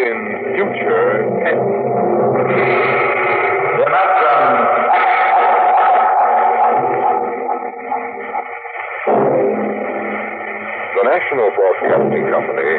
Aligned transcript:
in 0.00 0.16
future 0.56 1.28
tense. 1.44 1.60
The 10.96 11.04
National 11.04 11.48
Broadcasting 11.52 12.24
Company, 12.32 12.72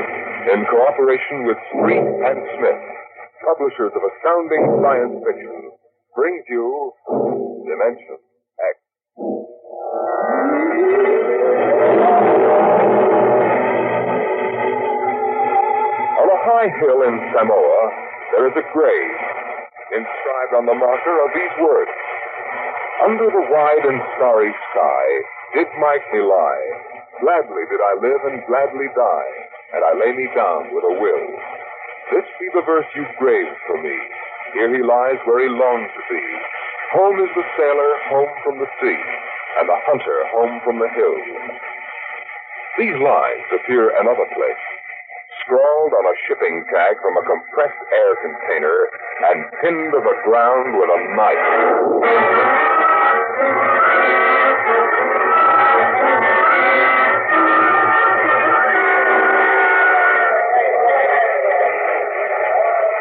in 0.53 0.65
cooperation 0.65 1.45
with 1.45 1.57
Street 1.69 2.01
and 2.01 2.37
Smith, 2.57 2.81
publishers 3.45 3.93
of 3.93 4.01
astounding 4.01 4.81
science 4.81 5.15
fiction, 5.21 5.71
brings 6.15 6.43
you 6.49 6.91
Dimension 7.65 8.17
X. 8.17 8.75
A 16.21 16.43
high 16.43 16.69
hill 16.81 17.00
in 17.11 17.19
Samoa, 17.35 17.83
there 18.31 18.47
is 18.47 18.55
a 18.55 18.65
grave. 18.71 19.19
Inscribed 19.91 20.53
on 20.55 20.63
the 20.63 20.79
marker 20.79 21.17
of 21.19 21.35
these 21.35 21.55
words 21.59 21.91
Under 23.03 23.27
the 23.27 23.45
wide 23.51 23.83
and 23.83 23.99
starry 24.15 24.55
sky 24.71 25.05
did 25.51 25.67
Mike 25.83 26.07
me 26.15 26.23
lie. 26.23 26.67
Gladly 27.19 27.67
did 27.67 27.83
I 27.83 27.93
live 27.99 28.23
and 28.23 28.39
gladly 28.47 28.87
die, 28.95 29.33
and 29.75 29.83
I 29.83 29.91
lay 29.99 30.15
me 30.15 30.31
down 30.31 30.71
with 30.71 30.87
a 30.87 30.95
will. 30.95 31.27
This 32.15 32.27
be 32.39 32.47
the 32.55 32.63
verse 32.63 32.87
you 32.95 33.03
graved 33.19 33.59
for 33.67 33.75
me. 33.83 33.97
Here 34.55 34.71
he 34.71 34.79
lies 34.79 35.19
where 35.27 35.43
he 35.43 35.51
longed 35.51 35.91
to 35.91 36.03
be. 36.07 36.23
Home 36.95 37.19
is 37.19 37.31
the 37.35 37.47
sailor, 37.59 37.91
home 38.07 38.31
from 38.43 38.55
the 38.59 38.71
sea, 38.79 39.01
and 39.59 39.67
the 39.67 39.79
hunter, 39.83 40.17
home 40.31 40.63
from 40.63 40.79
the 40.79 40.91
hills. 40.95 41.27
These 42.79 42.95
lines 43.03 43.47
appear 43.59 43.91
another 43.99 44.27
place 44.31 44.63
scrawled 45.51 45.91
on 45.91 46.05
a 46.07 46.15
shipping 46.31 46.63
tag 46.71 46.95
from 47.03 47.19
a 47.19 47.23
compressed 47.27 47.83
air 47.91 48.11
container 48.23 48.87
and 49.35 49.51
pinned 49.59 49.91
to 49.91 49.99
the 49.99 50.15
ground 50.23 50.79
with 50.79 50.87
a 50.87 50.99
knife. 51.11 51.47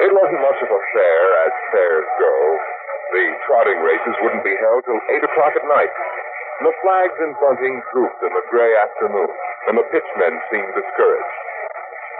It 0.02 0.10
wasn't 0.10 0.42
much 0.42 0.58
of 0.58 0.70
a 0.74 0.82
fair, 0.90 1.22
as 1.46 1.54
fairs 1.70 2.08
go. 2.18 2.34
The 3.14 3.26
trotting 3.46 3.78
races 3.78 4.14
wouldn't 4.26 4.42
be 4.42 4.58
held 4.58 4.82
till 4.90 4.98
8 4.98 5.22
o'clock 5.22 5.54
at 5.54 5.62
night. 5.70 5.94
The 6.66 6.74
flags 6.82 7.18
and 7.22 7.34
bunting 7.38 7.78
drooped 7.94 8.18
in 8.26 8.32
the 8.34 8.42
gray 8.50 8.74
afternoon, 8.74 9.30
and 9.70 9.78
the 9.78 9.86
pitchmen 9.94 10.34
seemed 10.50 10.74
discouraged. 10.74 11.49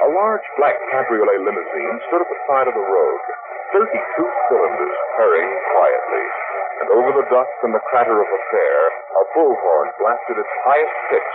A 0.01 0.09
large 0.17 0.47
black 0.57 0.81
cabriolet 0.89 1.45
limousine 1.45 1.97
stood 2.09 2.25
at 2.25 2.31
the 2.33 2.41
side 2.49 2.69
of 2.69 2.73
the 2.73 2.87
road, 2.89 3.21
32 3.77 3.93
cylinders 4.49 4.97
purring 5.17 5.51
quietly. 5.77 6.25
And 6.81 6.89
over 6.97 7.11
the 7.21 7.29
dust 7.29 7.57
and 7.69 7.77
the 7.77 7.85
clatter 7.93 8.17
of 8.17 8.29
the 8.33 8.43
fair, 8.49 8.79
a 8.89 9.25
bullhorn 9.37 9.93
blasted 10.01 10.41
its 10.41 10.55
highest 10.65 10.97
pitch. 11.13 11.33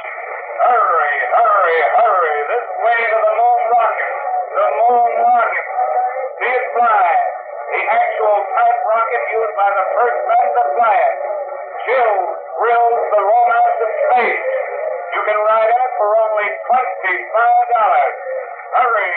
Hurry, 0.65 1.13
hurry, 1.37 1.77
hurry. 1.93 2.37
This 2.49 2.67
way 2.81 2.99
to 3.05 3.17
the 3.21 3.33
moon 3.37 3.61
rocket. 3.69 4.13
The 4.49 4.67
moon 4.81 5.11
rocket. 5.13 5.65
See 6.41 6.49
it 6.49 6.65
fly. 6.73 7.05
The 7.69 7.81
actual 7.85 8.37
type 8.49 8.79
rocket 8.81 9.23
used 9.29 9.55
by 9.61 9.69
the 9.77 9.85
first 9.93 10.19
men 10.25 10.45
to 10.57 10.63
fly 10.73 10.95
it. 11.05 11.15
Chills, 11.85 12.29
thrills, 12.57 13.01
the 13.13 13.21
romance 13.29 13.77
of 13.77 13.89
space. 14.09 14.45
You 15.13 15.21
can 15.21 15.37
ride 15.37 15.69
in 15.69 15.79
it 15.85 15.93
for 16.01 16.09
only 16.17 16.47
twenty-five 16.65 17.65
dollars. 17.77 18.17
Hurry, 18.75 19.11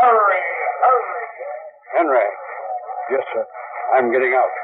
hurry, 0.00 0.42
hurry. 0.80 1.22
Henry. 1.96 2.28
Yes, 3.12 3.24
sir. 3.36 3.44
I'm 3.96 4.08
getting 4.08 4.32
out. 4.32 4.54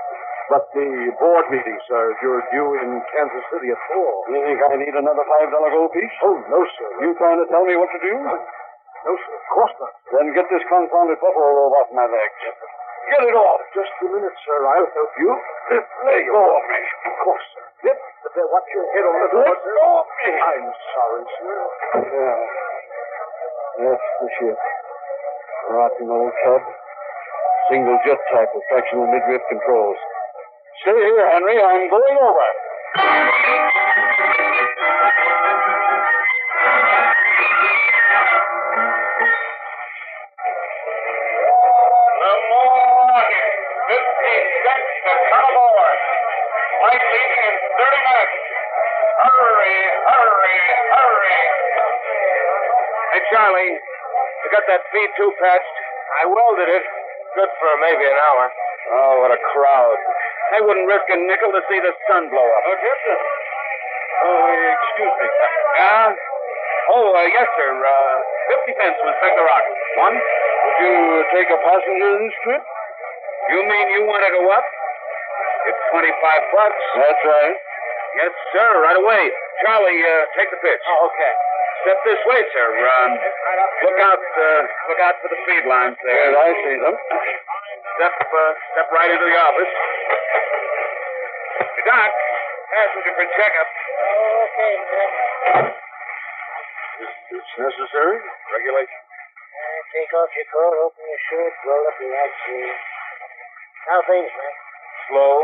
But 0.48 0.64
the 0.72 0.88
board 1.20 1.44
meeting, 1.52 1.76
sir, 1.84 2.16
you're 2.24 2.40
due 2.48 2.80
in 2.80 2.88
Kansas 3.12 3.44
City 3.52 3.68
at 3.68 3.80
four. 3.92 4.24
You 4.32 4.40
think 4.48 4.56
I 4.64 4.80
need 4.80 4.96
another 4.96 5.20
five 5.28 5.52
dollar 5.52 5.68
gold 5.68 5.92
piece? 5.92 6.16
Oh, 6.24 6.40
no, 6.48 6.60
sir. 6.64 6.88
You 7.04 7.12
trying 7.20 7.36
to 7.36 7.46
tell 7.52 7.68
me 7.68 7.76
what 7.76 7.92
to 7.92 8.00
do? 8.00 8.14
No, 8.16 9.12
sir. 9.12 9.34
Of 9.36 9.48
course 9.52 9.74
not. 9.76 9.92
Then 10.16 10.32
get 10.32 10.48
this 10.48 10.64
confounded 10.72 11.20
buffalo 11.20 11.52
robe 11.52 11.76
off 11.76 11.92
my 11.92 12.08
legs. 12.08 12.40
Get 13.12 13.20
it 13.28 13.36
off. 13.36 13.60
Just 13.76 13.92
a 14.00 14.08
minute, 14.08 14.36
sir. 14.48 14.58
I'll 14.64 14.88
help 14.88 15.12
you. 15.20 15.30
Let 15.76 16.20
go 16.24 16.40
of 16.40 16.64
me. 16.72 16.80
Of 17.04 17.14
course, 17.20 17.46
sir. 17.52 17.64
Then 17.84 17.96
watch 18.48 18.68
your 18.72 18.86
head 18.96 19.04
on 19.04 19.16
the 19.20 19.28
door, 19.28 19.44
Let 19.52 19.60
go 19.60 19.88
of 20.00 20.08
me. 20.08 20.30
I'm 20.32 20.68
sorry, 20.96 21.24
sir. 21.36 21.60
Yeah. 22.08 22.67
The 23.78 23.94
ship. 24.40 24.58
Rotten 25.70 26.10
old 26.10 26.32
tub. 26.44 26.62
Single 27.70 27.96
jet 28.04 28.18
type 28.34 28.48
with 28.52 28.64
fractional 28.68 29.06
midriff 29.06 29.42
controls. 29.48 29.96
Stay 30.82 30.98
here, 30.98 31.30
Henry. 31.30 31.62
I'm 31.62 31.88
going 31.88 32.18
over. 32.18 32.46
Hurry, 49.22 49.76
hurry, 50.06 50.58
hurry. 50.94 51.97
Hey, 53.18 53.26
Charlie. 53.34 53.74
You 53.74 54.48
got 54.54 54.62
that 54.70 54.78
feed 54.94 55.10
two 55.18 55.26
patched? 55.42 55.76
I 56.22 56.30
welded 56.30 56.70
it. 56.70 56.84
Good 57.34 57.50
for 57.58 57.70
maybe 57.82 58.06
an 58.06 58.14
hour. 58.14 58.46
Oh, 58.94 59.12
what 59.26 59.34
a 59.34 59.40
crowd. 59.42 59.98
I 60.54 60.62
wouldn't 60.62 60.86
risk 60.86 61.02
a 61.10 61.18
nickel 61.26 61.50
to 61.50 61.58
see 61.66 61.82
the 61.82 61.90
sun 62.06 62.30
blow 62.30 62.46
up. 62.46 62.62
Oh, 62.62 62.78
Captain. 62.78 63.18
Oh, 64.22 64.38
excuse 64.54 65.14
me. 65.18 65.26
Yeah? 65.82 66.14
Oh, 66.94 67.10
uh, 67.10 67.26
yes, 67.26 67.50
sir. 67.58 67.70
Uh, 67.74 68.62
50 68.70 68.86
cents 68.86 68.96
to 69.02 69.04
inspect 69.10 69.34
the 69.34 69.42
rocket. 69.50 69.74
One? 69.98 70.14
Would 70.14 70.76
you 70.78 70.94
take 71.34 71.50
a 71.50 71.58
passenger 71.58 72.22
in 72.22 72.22
this 72.22 72.38
trip? 72.46 72.62
You 73.50 73.66
mean 73.66 73.98
you 73.98 74.06
want 74.06 74.22
to 74.22 74.30
go 74.30 74.46
up? 74.46 74.66
It's 75.74 75.82
25 75.90 76.54
bucks. 76.54 76.82
That's 77.02 77.22
right. 77.26 77.56
Yes, 78.22 78.30
sir. 78.54 78.68
Right 78.78 78.98
away. 79.02 79.26
Charlie, 79.66 80.06
uh, 80.06 80.22
take 80.38 80.54
the 80.54 80.60
pitch. 80.62 80.82
Oh, 80.86 81.10
okay. 81.10 81.47
Step 81.88 82.04
this 82.04 82.20
way, 82.28 82.44
sir. 82.52 82.68
Um, 82.68 83.16
look 83.16 83.96
out, 84.04 84.20
uh, 84.20 84.60
look 84.92 85.00
out 85.00 85.16
for 85.24 85.32
the 85.32 85.40
feed 85.48 85.64
lines 85.64 85.96
there. 86.04 86.20
Yes, 86.20 86.36
I 86.36 86.52
see 86.60 86.76
them. 86.84 86.92
Step, 87.96 88.12
uh, 88.28 88.52
step 88.76 88.92
right 88.92 89.08
into 89.08 89.24
the 89.24 89.38
office. 89.40 89.72
Doc, 91.88 92.12
passenger 92.76 93.12
for 93.16 93.24
checkup. 93.40 93.68
Okay. 93.72 94.74
Is 97.08 97.12
this 97.32 97.48
necessary? 97.56 98.20
Regulation. 98.20 99.00
Uh, 99.00 99.80
take 99.96 100.12
off 100.12 100.28
your 100.36 100.48
coat, 100.52 100.92
open 100.92 101.00
your 101.08 101.22
shirt, 101.32 101.52
roll 101.72 101.88
up 101.88 101.96
your 102.04 102.12
right 102.12 102.34
sleeve. 102.44 102.76
How 103.88 104.04
things, 104.04 104.28
man? 104.28 104.54
Slow. 105.08 105.40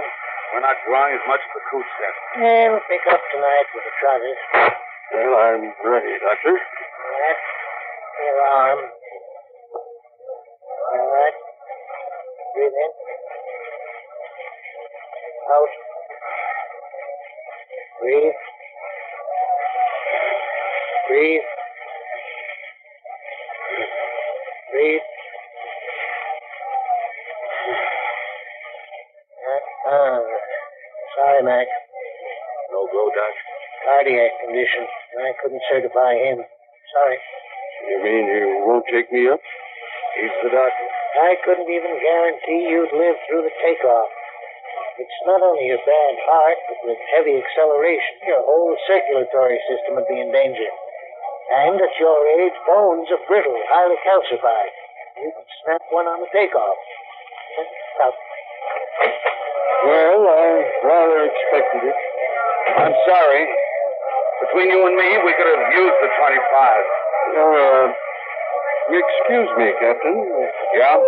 We're 0.53 0.61
not 0.61 0.77
growing 0.85 1.17
as 1.17 1.25
much 1.25 1.41
as 1.41 1.53
the 1.57 1.65
coot 1.73 1.89
set. 1.97 2.15
Yeah, 2.37 2.77
we'll 2.77 2.85
pick 2.85 3.01
up 3.09 3.25
tonight 3.33 3.65
with 3.73 3.89
the 3.89 3.95
trotters. 3.97 4.84
Well, 5.13 5.35
I'm 5.41 5.63
ready, 5.91 6.19
Doctor. 6.21 6.53
Right. 6.53 7.41
Your 8.21 8.41
arm. 8.43 8.79
All 10.93 11.13
right. 11.13 11.35
Breathe 12.55 12.73
in. 12.85 12.93
Out. 15.53 15.69
Breathe. 18.01 18.33
Breathe. 21.09 21.43
Breathe. 24.73 25.01
Uh, 29.91 30.21
sorry, 31.17 31.43
Mac. 31.45 31.67
No 32.73 32.89
go, 32.93 33.11
Doc. 33.15 33.54
Cardiac 33.85 34.33
condition. 34.45 34.85
I 35.21 35.33
couldn't 35.41 35.63
certify 35.71 36.17
him. 36.17 36.41
Sorry. 36.41 37.19
You 37.91 37.97
mean 38.01 38.25
you 38.33 38.65
won't 38.65 38.85
take 38.89 39.13
me 39.13 39.29
up? 39.29 39.41
He's 40.21 40.33
the 40.43 40.51
doctor. 40.51 40.87
I 41.21 41.37
couldn't 41.45 41.69
even 41.69 41.95
guarantee 42.01 42.67
you'd 42.71 42.95
live 42.97 43.17
through 43.29 43.45
the 43.45 43.55
takeoff. 43.63 44.11
It's 44.99 45.21
not 45.27 45.43
only 45.43 45.67
your 45.69 45.83
bad 45.83 46.15
heart, 46.27 46.59
but 46.71 46.79
with 46.87 47.01
heavy 47.15 47.35
acceleration, 47.39 48.15
your 48.31 48.43
whole 48.47 48.75
circulatory 48.87 49.59
system 49.67 49.99
would 49.99 50.09
be 50.09 50.19
in 50.23 50.31
danger. 50.31 50.71
And 51.67 51.77
at 51.77 51.95
your 51.99 52.19
age, 52.41 52.57
bones 52.67 53.11
are 53.11 53.23
brittle, 53.27 53.59
highly 53.69 53.99
calcified. 54.07 54.73
You 55.19 55.31
could 55.35 55.51
snap 55.63 55.83
one 55.91 56.07
on 56.07 56.23
the 56.23 56.31
takeoff. 56.33 56.79
Now, 58.01 58.11
Well, 59.85 60.23
I 60.25 60.47
rather 60.83 61.21
expected 61.27 61.83
it. 61.91 61.99
I'm 62.79 62.95
sorry. 63.07 63.45
Between 64.45 64.69
you 64.69 64.81
and 64.85 64.97
me, 64.97 65.09
we 65.25 65.33
could 65.41 65.49
have 65.57 65.65
used 65.73 65.99
the 66.05 66.11
25. 66.21 66.85
Uh, 67.33 67.85
excuse 68.93 69.51
me, 69.57 69.73
Captain. 69.81 70.17
Yeah? 70.77 71.01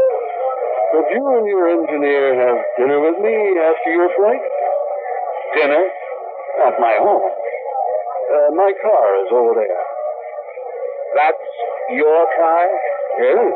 Could 0.93 1.09
you 1.13 1.25
and 1.37 1.45
your 1.45 1.69
engineer 1.69 2.33
have 2.33 2.59
dinner 2.81 2.97
with 2.97 3.21
me 3.21 3.37
after 3.61 3.91
your 3.93 4.09
flight? 4.17 4.41
Dinner? 5.53 5.85
At 6.65 6.81
my 6.81 6.97
home. 6.97 7.29
Uh, 7.29 8.51
my 8.57 8.73
car 8.81 9.05
is 9.21 9.29
over 9.29 9.53
there. 9.61 9.85
That's 11.21 11.47
your 11.93 12.27
car? 12.41 12.65
Yes? 13.21 13.53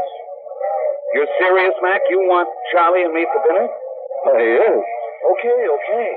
You're 1.15 1.33
serious, 1.41 1.75
Mac? 1.81 2.03
You 2.11 2.21
want 2.29 2.49
Charlie 2.71 3.05
and 3.05 3.15
me 3.15 3.25
for 3.25 3.41
dinner? 3.49 3.69
Uh, 4.29 4.45
yes. 4.45 4.77
Okay, 5.33 5.59
okay. 5.73 6.11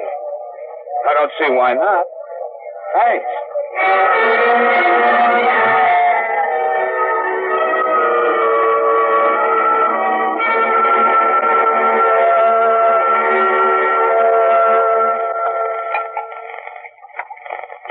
I 1.08 1.14
don't 1.16 1.32
see 1.40 1.52
why 1.56 1.74
not. 1.74 2.06
Thanks. 2.94 3.26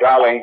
Charlie. 0.00 0.42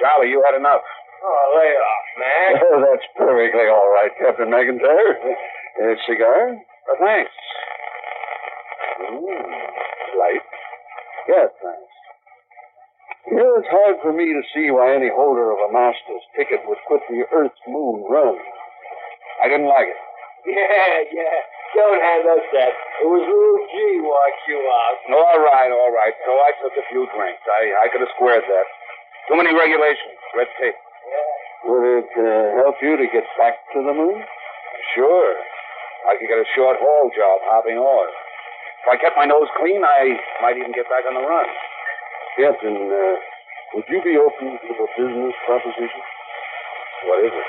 Charlie, 0.00 0.30
you 0.30 0.42
had 0.44 0.58
enough. 0.58 0.80
Oh, 1.22 1.54
lay 1.58 1.70
off, 1.74 2.06
man. 2.18 2.62
Oh, 2.72 2.80
that's 2.90 3.06
perfectly 3.16 3.66
all 3.68 3.90
right, 3.92 4.10
Captain 4.18 4.48
McIntyre. 4.48 5.14
A 5.80 5.94
cigar? 6.08 6.56
Uh, 6.56 6.96
thanks. 6.98 7.30
Mm, 9.00 10.18
light? 10.18 10.44
Yes, 11.28 11.50
thanks. 11.62 11.89
It's 13.28 13.68
hard 13.68 13.96
for 14.00 14.12
me 14.16 14.32
to 14.32 14.42
see 14.56 14.72
why 14.72 14.96
any 14.96 15.12
holder 15.12 15.52
of 15.52 15.60
a 15.60 15.70
master's 15.72 16.24
ticket 16.32 16.64
would 16.64 16.80
quit 16.88 17.04
the 17.08 17.28
Earth's 17.28 17.60
moon 17.68 18.04
run. 18.08 18.36
I 19.44 19.48
didn't 19.48 19.68
like 19.68 19.88
it. 19.88 20.00
Yeah, 20.40 21.04
yeah. 21.12 21.38
Don't 21.76 22.00
hand 22.00 22.24
us 22.24 22.40
that. 22.56 22.72
It 23.04 23.08
was 23.12 23.20
Lou 23.20 23.52
G 23.68 23.76
walked 24.00 24.42
you 24.48 24.56
out. 24.56 24.98
All 25.12 25.36
right, 25.36 25.68
all 25.68 25.92
right. 25.92 26.16
So 26.24 26.32
I 26.32 26.50
took 26.64 26.72
a 26.80 26.84
few 26.88 27.04
drinks. 27.12 27.44
I, 27.44 27.76
I 27.84 27.86
could 27.92 28.00
have 28.00 28.08
squared 28.16 28.42
that. 28.48 28.66
Too 29.28 29.36
many 29.36 29.52
regulations, 29.52 30.16
red 30.32 30.48
tape. 30.56 30.80
Would 31.68 31.84
it 32.02 32.10
uh, 32.16 32.56
help 32.64 32.80
you 32.80 32.96
to 32.96 33.06
get 33.12 33.28
back 33.36 33.60
to 33.76 33.84
the 33.84 33.92
moon? 33.92 34.24
Sure. 34.96 35.36
I 36.08 36.16
could 36.16 36.26
get 36.26 36.40
a 36.40 36.48
short 36.56 36.80
haul 36.80 37.12
job 37.12 37.38
hopping 37.44 37.76
oil. 37.76 38.08
If 38.08 38.88
I 38.88 38.96
kept 38.96 39.14
my 39.20 39.28
nose 39.28 39.46
clean, 39.60 39.84
I 39.84 40.16
might 40.40 40.56
even 40.56 40.72
get 40.72 40.88
back 40.88 41.04
on 41.04 41.12
the 41.14 41.22
run. 41.22 41.46
Captain, 42.40 42.72
uh, 42.72 43.16
would 43.76 43.84
you 43.92 44.00
be 44.00 44.16
open 44.16 44.56
to 44.56 44.72
a 44.72 44.88
business 44.96 45.34
proposition? 45.44 46.00
What 47.04 47.20
is 47.20 47.32
it? 47.36 47.48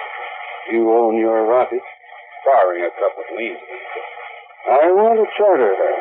You 0.75 0.91
own 0.91 1.15
your 1.15 1.47
rocket. 1.47 1.79
Barring 2.43 2.83
a 2.83 2.91
couple 2.99 3.23
of 3.23 3.31
liens. 3.37 3.63
I 4.67 4.91
want 4.91 5.15
to 5.23 5.27
charter 5.39 5.71
her 5.71 5.95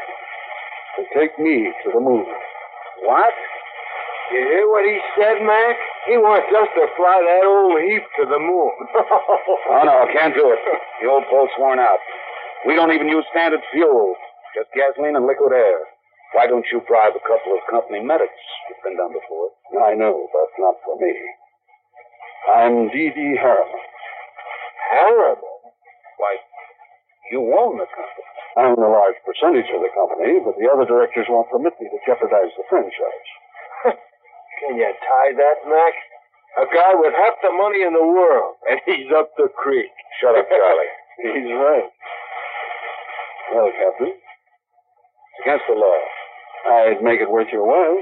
to 0.98 1.02
take 1.14 1.38
me 1.38 1.70
to 1.84 1.88
the 1.94 2.00
moon. 2.00 2.26
What? 3.06 3.34
You 4.34 4.42
hear 4.42 4.66
what 4.66 4.82
he 4.82 4.98
said, 5.14 5.38
Mac? 5.38 5.76
He 6.10 6.19
wants 6.19 6.50
us 6.50 6.69
to 6.75 6.84
fly 6.98 7.16
that 7.31 7.46
old 7.46 7.78
heap 7.87 8.02
to 8.19 8.25
the 8.26 8.40
moon. 8.42 8.75
Oh, 9.70 9.82
no, 9.87 10.02
I 10.02 10.10
can't 10.12 10.34
do 10.34 10.50
it. 10.50 10.58
The 11.00 11.06
old 11.06 11.22
boat's 11.31 11.54
worn 11.56 11.78
out. 11.78 11.98
We 12.66 12.75
don't 12.75 12.90
even 12.90 13.06
use 13.06 13.25
standard 13.31 13.60
fuel, 13.70 14.16
just 14.54 14.66
gasoline 14.75 15.14
and 15.14 15.26
liquid 15.26 15.52
air. 15.52 15.78
Why 16.35 16.47
don't 16.47 16.67
you 16.71 16.81
bribe 16.87 17.15
a 17.19 17.25
couple 17.27 17.55
of 17.59 17.61
company 17.71 18.00
medics? 18.00 18.38
It's 18.71 18.82
been 18.85 18.97
done 18.97 19.12
before. 19.12 19.50
I 19.82 19.94
know, 19.94 20.29
but 20.32 20.49
not 20.62 20.77
for 20.87 20.94
me. 21.00 21.12
I'm 22.55 22.88
D.D. 22.88 23.19
Harriman. 23.37 23.85
Harriman? 24.91 25.43
Why, 26.19 26.32
you 27.31 27.41
own 27.43 27.79
the 27.79 27.87
company. 27.91 28.27
I 28.56 28.67
own 28.67 28.79
a 28.82 28.91
large 28.91 29.19
percentage 29.27 29.71
of 29.71 29.82
the 29.82 29.93
company, 29.94 30.38
but 30.43 30.59
the 30.59 30.67
other 30.71 30.87
directors 30.87 31.27
won't 31.31 31.50
permit 31.50 31.75
me 31.79 31.87
to 31.91 31.99
jeopardize 32.06 32.50
the 32.59 32.67
franchise. 32.71 33.29
Can 34.61 34.76
you 34.79 34.91
tie 34.91 35.33
that, 35.38 35.59
Mac? 35.67 35.94
A 36.59 36.67
guy 36.67 36.93
with 36.99 37.15
half 37.15 37.38
the 37.43 37.53
money 37.55 37.83
in 37.87 37.94
the 37.94 38.03
world, 38.03 38.56
and 38.69 38.81
he's 38.85 39.06
up 39.15 39.31
the 39.38 39.47
creek. 39.55 39.91
Shut 40.21 40.35
up, 40.35 40.49
Charlie. 40.50 40.93
He's 41.23 41.53
right. 41.55 41.91
Well, 43.55 43.71
Captain, 43.71 44.09
It's 44.11 45.41
against 45.47 45.65
the 45.69 45.75
law. 45.79 46.00
I'd 46.69 47.03
make 47.03 47.21
it 47.21 47.31
worth 47.31 47.49
your 47.53 47.67
while. 47.67 47.99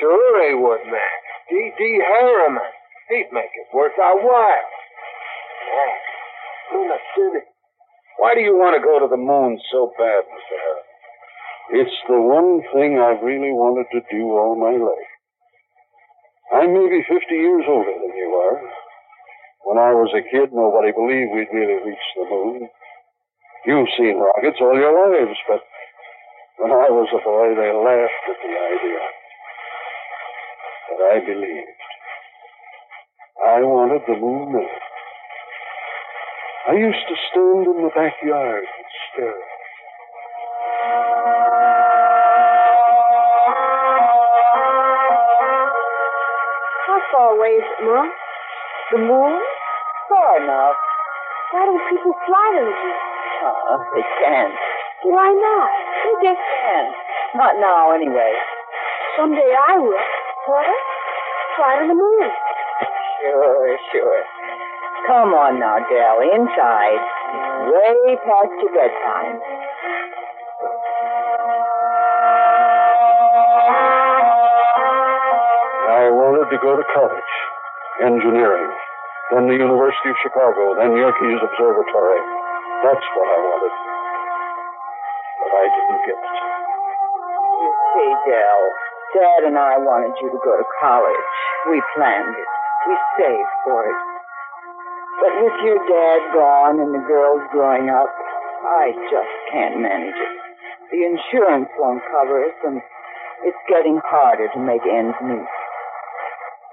Sure 0.00 0.48
he 0.48 0.54
would, 0.54 0.84
Mac. 0.90 1.20
D.D. 1.48 2.00
Harriman. 2.02 2.72
He'd 3.08 3.28
make 3.32 3.52
it 3.54 3.68
worth 3.72 3.96
our 4.02 4.16
while. 4.16 4.68
Mac, 5.72 6.00
Luna 6.72 6.98
City. 7.16 7.44
Why 8.18 8.34
do 8.34 8.40
you 8.40 8.56
want 8.56 8.76
to 8.76 8.82
go 8.82 8.98
to 9.00 9.08
the 9.08 9.20
moon 9.20 9.60
so 9.72 9.92
bad, 9.98 10.24
Mr. 10.24 10.56
Harriman? 10.56 10.84
It's 11.84 11.98
the 12.08 12.20
one 12.20 12.60
thing 12.72 13.00
I've 13.00 13.24
really 13.24 13.52
wanted 13.52 13.88
to 13.92 14.00
do 14.12 14.36
all 14.36 14.54
my 14.54 14.76
life. 14.76 15.12
I'm 16.52 16.76
maybe 16.76 17.02
50 17.08 17.34
years 17.34 17.64
older 17.66 17.92
than 17.92 18.12
you 18.16 18.30
are. 18.36 18.60
When 19.64 19.78
I 19.80 19.96
was 19.96 20.12
a 20.12 20.20
kid, 20.28 20.52
nobody 20.52 20.92
believed 20.92 21.32
we'd 21.32 21.48
really 21.50 21.80
reach 21.88 22.06
the 22.16 22.28
moon. 22.28 22.68
You've 23.64 23.88
seen 23.96 24.20
rockets 24.20 24.60
all 24.60 24.76
your 24.76 24.92
lives, 24.92 25.40
but 25.48 25.64
when 26.58 26.70
I 26.70 26.86
was 26.90 27.08
a 27.10 27.20
boy, 27.24 27.54
they 27.58 27.72
laughed 27.74 28.26
at 28.30 28.38
the 28.38 28.52
idea. 28.54 29.02
But 30.88 30.98
I 31.10 31.18
believed. 31.20 31.80
I 33.44 33.60
wanted 33.60 34.02
the 34.06 34.16
moon 34.20 34.52
then. 34.52 34.68
I 36.68 36.72
used 36.78 37.04
to 37.08 37.16
stand 37.30 37.66
in 37.66 37.82
the 37.82 37.90
backyard 37.94 38.64
and 38.64 38.86
stare. 39.12 39.42
How 46.86 47.00
far 47.12 47.36
away 47.36 47.48
is 47.58 47.64
it, 47.66 47.84
Mom? 47.84 48.08
The 48.92 48.98
moon? 48.98 49.40
Far 50.08 50.42
enough. 50.42 50.76
Why 51.52 51.66
don't 51.66 51.84
people 51.90 52.14
fly 52.26 52.46
to 52.54 52.64
the 52.64 52.70
moon? 52.70 52.96
Oh, 53.44 53.84
they 53.94 54.06
can't. 54.24 54.73
Why 55.04 55.28
not? 55.36 55.70
They 56.00 56.28
just 56.28 56.40
Can't. 56.40 56.94
Not 57.36 57.60
now, 57.60 57.92
anyway. 57.92 58.32
Someday 59.20 59.52
I 59.52 59.76
will. 59.76 60.00
What? 60.48 60.66
Fly 61.56 61.76
to 61.82 61.88
the 61.88 61.94
moon. 61.94 62.28
Sure, 63.20 63.78
sure. 63.92 64.22
Come 65.06 65.36
on 65.36 65.60
now, 65.60 65.76
Dell. 65.76 66.24
Inside. 66.24 67.04
Way 67.68 68.16
past 68.16 68.54
your 68.64 68.72
bedtime. 68.72 69.36
I 75.94 76.08
wanted 76.08 76.48
to 76.48 76.58
go 76.64 76.76
to 76.76 76.84
college, 76.96 77.32
engineering, 78.00 78.72
then 79.32 79.48
the 79.48 79.54
University 79.54 80.10
of 80.10 80.16
Chicago, 80.24 80.74
then 80.80 80.96
Yerkes 80.96 81.44
Observatory. 81.44 82.20
That's 82.82 83.04
what 83.14 83.28
I 83.28 83.38
wanted. 83.44 83.93
I 85.54 85.66
didn't 85.70 86.02
get 86.04 86.18
it. 86.18 86.34
You 87.62 87.70
see, 87.94 88.10
Dell, 88.26 88.62
Dad 89.14 89.40
and 89.46 89.58
I 89.58 89.78
wanted 89.78 90.18
you 90.18 90.28
to 90.34 90.40
go 90.42 90.58
to 90.58 90.66
college. 90.82 91.26
We 91.70 91.78
planned 91.94 92.34
it. 92.34 92.50
We 92.90 92.94
saved 93.16 93.54
for 93.64 93.86
it. 93.86 94.00
But 95.22 95.32
with 95.40 95.56
your 95.62 95.78
dad 95.86 96.20
gone 96.34 96.80
and 96.82 96.92
the 96.92 97.04
girls 97.06 97.40
growing 97.54 97.88
up, 97.88 98.10
I 98.66 98.90
just 99.08 99.34
can't 99.52 99.78
manage 99.80 100.18
it. 100.18 100.34
The 100.90 101.06
insurance 101.06 101.70
won't 101.78 102.02
cover 102.10 102.44
us, 102.44 102.58
and 102.66 102.82
it's 103.46 103.62
getting 103.70 104.00
harder 104.04 104.48
to 104.52 104.60
make 104.60 104.82
ends 104.82 105.16
meet. 105.22 105.48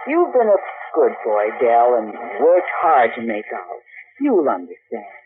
You've 0.07 0.33
been 0.33 0.49
a 0.49 0.61
good 0.95 1.13
boy, 1.23 1.53
Dell, 1.61 2.01
and 2.01 2.11
worked 2.41 2.71
hard 2.81 3.11
to 3.15 3.21
make 3.21 3.45
out. 3.53 3.79
You'll 4.19 4.49
understand. 4.49 5.20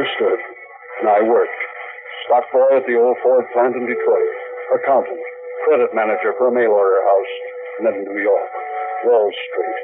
Understood, 0.00 0.40
and 1.00 1.08
I 1.12 1.20
worked. 1.28 1.60
stock 2.24 2.44
boy 2.52 2.72
at 2.72 2.88
the 2.88 2.96
old 2.96 3.20
Ford 3.20 3.44
plant 3.52 3.76
in 3.76 3.84
Detroit, 3.84 4.32
accountant, 4.80 5.20
credit 5.68 5.92
manager 5.92 6.32
for 6.40 6.48
a 6.48 6.52
mail 6.52 6.72
order 6.72 7.04
house, 7.04 7.34
and 7.76 7.82
then 7.84 7.96
New 8.08 8.16
York, 8.16 8.48
Wall 9.04 9.28
Street, 9.28 9.78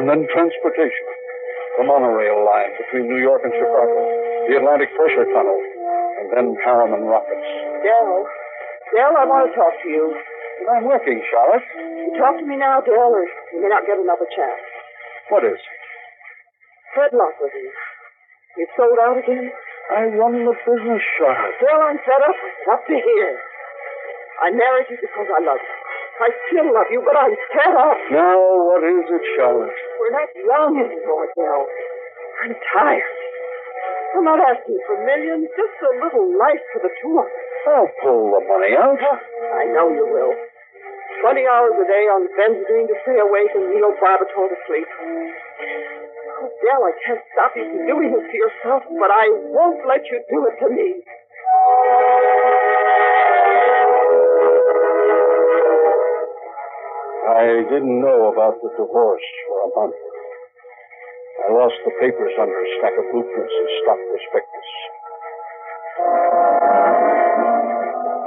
and 0.00 0.08
then 0.08 0.24
transportation, 0.32 1.08
the 1.76 1.84
monorail 1.84 2.40
line 2.48 2.72
between 2.80 3.12
New 3.12 3.20
York 3.20 3.44
and 3.44 3.52
Chicago, 3.52 3.96
the 4.48 4.56
Atlantic 4.56 4.88
Pressure 4.96 5.28
Tunnel, 5.28 5.60
and 6.24 6.26
then 6.32 6.56
Harriman 6.64 7.04
rockets. 7.04 7.48
Dell. 7.84 8.24
Dell, 8.96 9.12
I 9.20 9.24
want 9.28 9.52
to 9.52 9.52
talk 9.52 9.76
to 9.84 9.88
you. 9.88 10.16
But 10.64 10.80
I'm 10.80 10.84
working, 10.88 11.20
Charlotte. 11.28 11.66
You 11.76 12.16
talk 12.16 12.40
to 12.40 12.46
me 12.46 12.56
now, 12.56 12.80
Dell, 12.80 13.12
or 13.12 13.24
you 13.52 13.60
may 13.60 13.68
not 13.68 13.84
get 13.84 14.00
another 14.00 14.28
chance. 14.32 14.62
What 15.28 15.44
is? 15.44 15.60
Fred 16.94 17.12
Lockwood. 17.12 17.52
You've 18.56 18.72
sold 18.76 18.98
out 19.00 19.16
again? 19.16 19.48
I 19.92 20.08
run 20.12 20.44
the 20.44 20.52
business, 20.52 21.02
Charlotte. 21.18 21.56
Dell, 21.60 21.80
I'm 21.88 21.98
fed 22.04 22.22
up. 22.22 22.38
Up 22.72 22.82
to 22.86 22.96
here. 22.96 23.34
I 24.44 24.50
married 24.52 24.88
you 24.92 24.98
because 25.00 25.28
I 25.28 25.40
love 25.40 25.60
you. 25.60 25.74
I 26.22 26.28
still 26.48 26.68
love 26.70 26.88
you, 26.92 27.00
but 27.00 27.16
I'm 27.16 27.34
fed 27.56 27.74
up. 27.74 27.98
Now, 28.12 28.36
what 28.68 28.84
is 28.84 29.08
it, 29.08 29.24
Charlotte? 29.36 29.72
We're 30.00 30.14
not 30.14 30.30
young 30.36 30.72
anymore, 30.78 31.26
Dell. 31.34 31.64
I'm 32.44 32.54
tired. 32.76 33.16
I'm 34.16 34.24
not 34.28 34.40
asking 34.44 34.76
for 34.84 35.00
millions, 35.00 35.48
just 35.56 35.76
a 35.88 35.92
little 36.04 36.36
life 36.36 36.60
for 36.76 36.84
the 36.84 36.92
two 37.00 37.16
of 37.16 37.24
us. 37.24 37.32
I'll 37.72 37.92
pull 38.04 38.36
the 38.36 38.42
money 38.44 38.76
out. 38.76 39.00
I 39.00 39.64
know 39.72 39.88
you 39.88 40.04
will. 40.04 40.34
Twenty 41.24 41.46
hours 41.46 41.72
a 41.78 41.86
day 41.86 42.04
on 42.10 42.28
benzedrine 42.36 42.88
to 42.90 42.96
stay 43.06 43.16
awake 43.16 43.54
and 43.54 43.72
neobarbital 43.72 44.50
to 44.50 44.58
sleep. 44.66 46.01
Dell, 46.50 46.82
I 46.82 46.94
can't 47.06 47.22
stop 47.32 47.52
you 47.54 47.64
from 47.70 47.86
doing 47.86 48.10
this 48.10 48.26
to 48.26 48.36
yourself, 48.36 48.82
but 48.90 49.10
I 49.14 49.30
won't 49.54 49.86
let 49.86 50.02
you 50.10 50.18
do 50.26 50.38
it 50.50 50.56
to 50.58 50.68
me. 50.74 50.88
I 57.32 57.62
didn't 57.70 58.00
know 58.02 58.32
about 58.34 58.58
the 58.62 58.70
divorce 58.74 59.26
for 59.46 59.56
a 59.62 59.68
month. 59.78 59.98
I 61.42 61.52
lost 61.52 61.78
the 61.84 61.94
papers 62.00 62.34
under 62.38 62.58
a 62.58 62.68
stack 62.78 62.94
of 62.98 63.06
blueprints 63.10 63.54
and 63.54 63.68
stock 63.82 64.00
prospectus. 64.10 64.70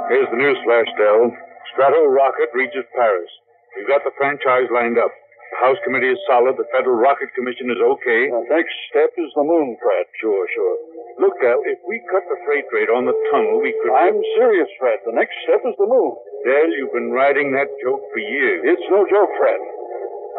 Here's 0.08 0.30
the 0.30 0.36
news 0.36 0.58
flash, 0.64 0.88
Dell. 0.96 1.32
Strato 1.72 2.06
rocket 2.08 2.48
reaches 2.54 2.84
Paris. 2.94 3.30
We've 3.76 3.88
got 3.88 4.04
the 4.04 4.12
franchise 4.16 4.68
lined 4.72 4.98
up. 4.98 5.12
The 5.56 5.72
House 5.72 5.80
committee 5.88 6.12
is 6.12 6.20
solid. 6.28 6.60
The 6.60 6.68
Federal 6.68 7.00
Rocket 7.00 7.32
Commission 7.32 7.72
is 7.72 7.80
okay. 7.80 8.28
The 8.28 8.44
next 8.52 8.76
step 8.92 9.08
is 9.16 9.32
the 9.32 9.40
moon, 9.40 9.72
Fred. 9.80 10.04
Sure, 10.20 10.44
sure. 10.52 10.76
Look, 11.16 11.40
Dell, 11.40 11.64
if 11.64 11.80
we 11.88 11.96
cut 12.12 12.28
the 12.28 12.36
freight 12.44 12.68
rate 12.76 12.92
on 12.92 13.08
the 13.08 13.16
tunnel, 13.32 13.64
we 13.64 13.72
could. 13.80 13.88
I'm 13.96 14.20
serious, 14.36 14.68
Fred. 14.76 15.00
The 15.08 15.16
next 15.16 15.32
step 15.48 15.64
is 15.64 15.72
the 15.80 15.88
moon. 15.88 16.12
Dell, 16.44 16.68
you've 16.76 16.92
been 16.92 17.08
riding 17.08 17.56
that 17.56 17.72
joke 17.80 18.04
for 18.12 18.20
years. 18.20 18.68
It's 18.68 18.84
no 18.92 19.08
joke, 19.08 19.32
Fred. 19.40 19.56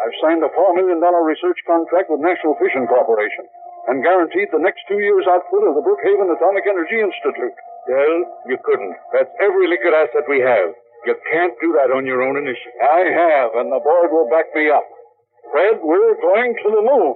I've 0.05 0.17
signed 0.21 0.45
a 0.45 0.53
$4 0.53 0.77
million 0.77 1.01
research 1.01 1.57
contract 1.65 2.13
with 2.13 2.21
National 2.21 2.53
Fission 2.61 2.85
Corporation 2.85 3.49
and 3.89 4.05
guaranteed 4.05 4.53
the 4.53 4.61
next 4.61 4.85
two 4.85 5.01
years' 5.01 5.25
output 5.25 5.65
of 5.65 5.73
the 5.73 5.81
Brookhaven 5.81 6.29
Atomic 6.29 6.69
Energy 6.69 7.01
Institute. 7.01 7.57
Dell, 7.89 8.15
you 8.45 8.61
couldn't. 8.61 8.93
That's 9.17 9.33
every 9.41 9.65
liquid 9.65 9.97
asset 9.97 10.29
we 10.29 10.45
have. 10.45 10.77
You 11.09 11.17
can't 11.33 11.57
do 11.57 11.73
that 11.81 11.89
on 11.89 12.05
your 12.05 12.21
own 12.21 12.37
initiative. 12.37 12.77
I 12.85 13.09
have, 13.09 13.57
and 13.57 13.73
the 13.73 13.81
board 13.81 14.13
will 14.13 14.29
back 14.29 14.53
me 14.53 14.69
up. 14.69 14.85
Fred, 15.51 15.79
we're 15.81 16.15
going 16.19 16.55
to 16.55 16.69
the 16.75 16.83
moon. 16.83 17.15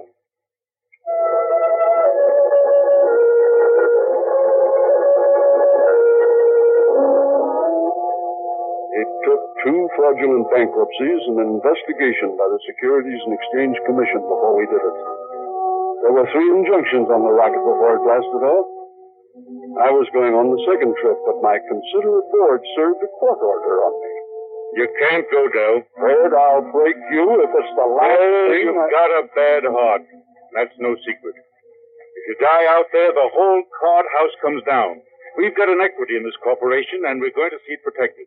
It 8.92 9.08
took 9.26 9.42
two 9.64 9.88
fraudulent 9.96 10.46
bankruptcies 10.52 11.20
and 11.28 11.36
an 11.40 11.48
investigation 11.60 12.36
by 12.40 12.48
the 12.48 12.60
Securities 12.72 13.20
and 13.26 13.32
Exchange 13.36 13.76
Commission 13.84 14.20
before 14.24 14.56
we 14.56 14.64
did 14.68 14.80
it. 14.80 14.96
There 16.02 16.14
were 16.16 16.28
three 16.32 16.50
injunctions 16.56 17.08
on 17.12 17.22
the 17.24 17.34
rocket 17.36 17.60
before 17.60 17.96
it 17.96 18.02
blasted 18.04 18.42
off. 18.42 18.68
I 19.80 19.90
was 19.92 20.08
going 20.12 20.36
on 20.36 20.52
the 20.52 20.60
second 20.68 20.92
trip, 21.00 21.16
but 21.24 21.40
my 21.40 21.56
considerate 21.56 22.28
board 22.32 22.60
served 22.76 23.00
a 23.00 23.10
court 23.16 23.40
order 23.40 23.76
on 23.88 23.94
me. 23.96 24.11
You 24.74 24.88
can't 25.00 25.26
go, 25.30 25.48
Dell. 25.52 25.78
Fred, 25.98 26.32
I'll 26.32 26.64
break 26.72 26.96
you 27.12 27.26
if 27.44 27.50
it's 27.52 27.74
the 27.76 27.88
last 27.92 28.24
thing 28.48 28.64
you've 28.72 28.76
I- 28.76 28.90
got 28.90 29.10
a 29.20 29.22
bad 29.36 29.62
heart. 29.68 30.02
That's 30.54 30.74
no 30.78 30.96
secret. 31.04 31.36
If 31.36 32.22
you 32.28 32.36
die 32.40 32.66
out 32.68 32.86
there, 32.92 33.12
the 33.12 33.28
whole 33.32 33.62
card 33.80 34.06
house 34.18 34.34
comes 34.42 34.62
down. 34.64 35.02
We've 35.36 35.56
got 35.56 35.68
an 35.68 35.80
equity 35.80 36.16
in 36.16 36.24
this 36.24 36.36
corporation, 36.44 37.04
and 37.08 37.20
we're 37.20 37.32
going 37.36 37.50
to 37.52 37.60
see 37.66 37.74
it 37.74 37.84
protected. 37.84 38.26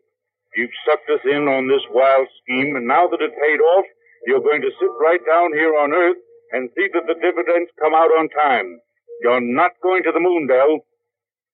You've 0.56 0.74
sucked 0.86 1.10
us 1.10 1.22
in 1.24 1.46
on 1.48 1.68
this 1.68 1.82
wild 1.90 2.26
scheme, 2.42 2.76
and 2.76 2.86
now 2.86 3.06
that 3.08 3.22
it 3.22 3.32
paid 3.40 3.60
off, 3.60 3.86
you're 4.26 4.42
going 4.42 4.62
to 4.62 4.70
sit 4.80 4.90
right 5.00 5.22
down 5.26 5.52
here 5.54 5.76
on 5.78 5.92
Earth 5.92 6.18
and 6.52 6.70
see 6.74 6.88
that 6.94 7.06
the 7.06 7.14
dividends 7.20 7.70
come 7.78 7.94
out 7.94 8.10
on 8.18 8.28
time. 8.30 8.80
You're 9.22 9.40
not 9.40 9.72
going 9.82 10.02
to 10.04 10.12
the 10.12 10.20
moon, 10.20 10.46
Dell. 10.46 10.80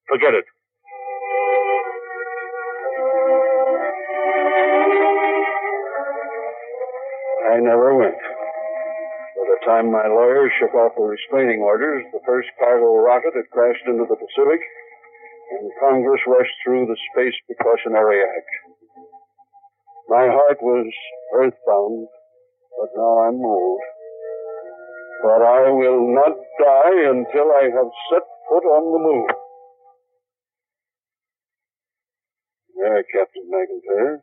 Forget 0.08 0.34
it. 0.34 0.44
Time 9.72 9.88
my 9.90 10.04
lawyers 10.04 10.52
shook 10.60 10.74
off 10.74 10.92
the 10.96 11.02
restraining 11.02 11.60
orders, 11.60 12.04
the 12.12 12.20
first 12.26 12.48
cargo 12.60 12.92
rocket 13.00 13.32
had 13.34 13.48
crashed 13.50 13.84
into 13.86 14.04
the 14.04 14.16
Pacific, 14.16 14.60
and 14.60 15.72
Congress 15.80 16.20
rushed 16.28 16.56
through 16.64 16.84
the 16.86 16.98
Space 17.12 17.36
Precautionary 17.48 18.20
Act. 18.20 18.52
My 20.08 20.28
heart 20.28 20.58
was 20.60 20.92
earthbound, 21.36 22.08
but 22.76 22.90
now 22.96 23.12
I'm 23.24 23.40
moved. 23.40 23.88
But 25.22 25.40
I 25.40 25.70
will 25.70 26.04
not 26.12 26.34
die 26.60 26.98
until 27.08 27.48
I 27.56 27.70
have 27.72 27.90
set 28.10 28.24
foot 28.48 28.66
on 28.66 28.84
the 28.92 29.00
moon. 29.00 29.28
There, 32.76 33.04
Captain 33.14 33.48
McIntyre. 33.48 34.18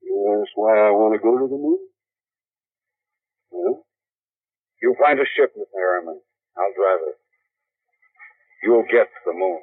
You 0.00 0.40
ask 0.40 0.52
why 0.54 0.78
I 0.78 0.90
want 0.90 1.14
to 1.14 1.18
go 1.18 1.36
to 1.38 1.48
the 1.48 1.58
moon? 1.58 1.78
Well, 3.50 3.84
You 4.82 4.96
find 4.98 5.18
a 5.20 5.24
ship, 5.38 5.54
Miss 5.56 5.70
Harriman. 5.72 6.18
I'll 6.58 6.74
drive 6.74 7.00
it. 7.06 7.16
You'll 8.64 8.82
get 8.90 9.06
to 9.06 9.20
the 9.26 9.32
moon. 9.32 9.62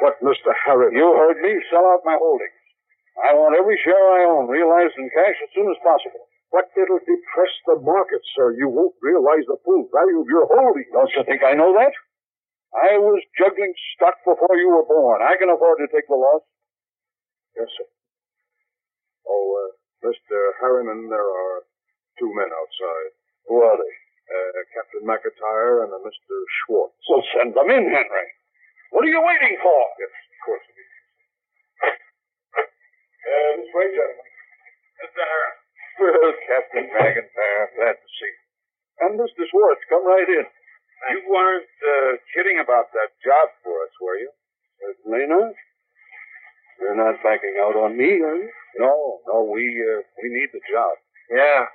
What, 0.00 0.16
Mr. 0.24 0.56
Harris? 0.64 0.92
You 0.96 1.12
heard 1.12 1.36
me. 1.40 1.52
Sell 1.68 1.84
out 1.84 2.00
my 2.04 2.16
holdings. 2.16 2.56
I 3.28 3.36
want 3.36 3.60
every 3.60 3.76
share 3.84 3.92
I 3.92 4.24
own 4.24 4.48
realized 4.48 4.96
in 4.96 5.08
cash 5.12 5.36
as 5.36 5.50
soon 5.54 5.68
as 5.68 5.76
possible. 5.84 6.24
But 6.50 6.72
it'll 6.80 7.04
depress 7.04 7.52
the 7.68 7.76
market, 7.84 8.24
sir. 8.36 8.56
You 8.56 8.68
won't 8.72 8.96
realize 9.04 9.44
the 9.48 9.60
full 9.64 9.84
value 9.92 10.20
of 10.24 10.28
your 10.32 10.48
holdings. 10.48 10.88
Don't 10.92 11.12
you 11.12 11.24
think 11.28 11.44
I 11.44 11.52
know 11.52 11.76
that? 11.76 11.92
I 12.74 12.98
was 12.98 13.22
juggling 13.38 13.70
stock 13.94 14.18
before 14.26 14.58
you 14.58 14.66
were 14.66 14.82
born. 14.86 15.22
I 15.22 15.38
can 15.38 15.46
afford 15.46 15.78
to 15.78 15.86
take 15.94 16.10
the 16.10 16.18
loss. 16.18 16.42
Yes, 17.54 17.70
sir. 17.70 17.86
Oh, 19.30 19.46
uh, 19.54 19.70
Mr. 20.10 20.36
Harriman, 20.58 21.06
there 21.06 21.22
are 21.22 21.62
two 22.18 22.30
men 22.34 22.50
outside. 22.50 23.10
Who 23.46 23.62
are 23.62 23.78
they? 23.78 23.94
Uh, 24.26 24.58
Captain 24.74 25.06
McIntyre 25.06 25.86
and 25.86 25.92
a 25.94 26.00
Mr. 26.02 26.34
Schwartz. 26.66 26.98
Well, 27.06 27.22
send 27.38 27.54
them 27.54 27.70
in, 27.70 27.86
Henry. 27.94 28.28
What 28.90 29.04
are 29.06 29.12
you 29.12 29.22
waiting 29.22 29.54
for? 29.62 29.80
Yes, 30.02 30.10
of 30.10 30.38
course. 30.42 30.66
Uh, 32.54 33.50
this 33.62 33.70
way, 33.70 33.86
gentlemen. 33.94 34.28
Mr. 34.98 35.22
Harriman. 35.22 35.58
Well, 35.94 36.34
Captain 36.50 36.86
McIntyre, 36.90 37.66
glad 37.78 37.96
to 38.02 38.08
see 38.18 38.32
you. 38.34 38.42
And 39.06 39.12
Mr. 39.18 39.46
Schwartz, 39.46 39.82
come 39.86 40.06
right 40.06 40.26
in. 40.26 40.46
You 41.10 41.20
weren't 41.28 41.68
uh, 41.84 42.12
kidding 42.32 42.58
about 42.60 42.88
that 42.96 43.12
job 43.20 43.46
for 43.62 43.76
us, 43.84 43.92
were 44.00 44.16
you? 44.16 44.30
Certainly 44.80 45.26
not. 45.28 45.54
You're 46.80 46.98
not 46.98 47.22
backing 47.22 47.54
out 47.60 47.76
on 47.76 47.96
me, 47.96 48.20
are 48.20 48.38
you? 48.40 48.50
No, 48.78 49.20
no, 49.28 49.46
we 49.46 49.68
uh, 49.78 50.02
we 50.22 50.28
need 50.32 50.50
the 50.52 50.64
job. 50.66 50.96
Yeah. 51.30 51.66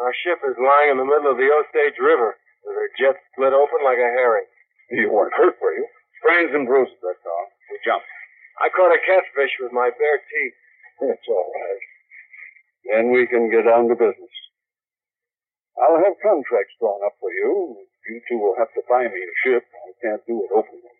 Our 0.00 0.14
ship 0.22 0.38
is 0.46 0.54
lying 0.58 0.94
in 0.94 0.98
the 0.98 1.06
middle 1.06 1.30
of 1.30 1.38
the 1.38 1.50
Osage 1.50 1.98
River 1.98 2.38
with 2.64 2.74
her 2.74 2.90
jets 2.98 3.22
split 3.34 3.52
open 3.52 3.82
like 3.82 3.98
a 3.98 4.14
herring. 4.14 4.46
You 4.90 5.10
weren't 5.10 5.34
hurt, 5.34 5.58
were 5.60 5.74
you? 5.74 5.86
Sprains 6.22 6.54
and 6.54 6.66
bruises, 6.66 6.98
that's 7.02 7.26
all. 7.26 7.46
We 7.70 7.78
jumped. 7.84 8.06
I 8.62 8.70
caught 8.74 8.94
a 8.94 9.02
catfish 9.02 9.54
with 9.60 9.70
my 9.70 9.90
bare 9.90 10.20
teeth. 10.22 10.56
That's 11.02 11.28
all 11.30 11.50
right. 11.50 11.84
Then 12.90 13.04
we 13.12 13.26
can 13.26 13.50
get 13.50 13.66
down 13.66 13.86
to 13.88 13.94
business. 13.94 14.34
I'll 15.78 15.98
have 16.02 16.18
contracts 16.22 16.74
drawn 16.80 16.98
up 17.06 17.14
for 17.20 17.30
you. 17.30 17.86
You 18.08 18.24
two 18.24 18.40
will 18.40 18.56
have 18.56 18.72
to 18.72 18.80
buy 18.88 19.04
me 19.04 19.20
a 19.20 19.34
ship. 19.44 19.68
I 19.68 19.92
can't 20.00 20.24
do 20.24 20.40
it 20.40 20.50
openly. 20.56 20.96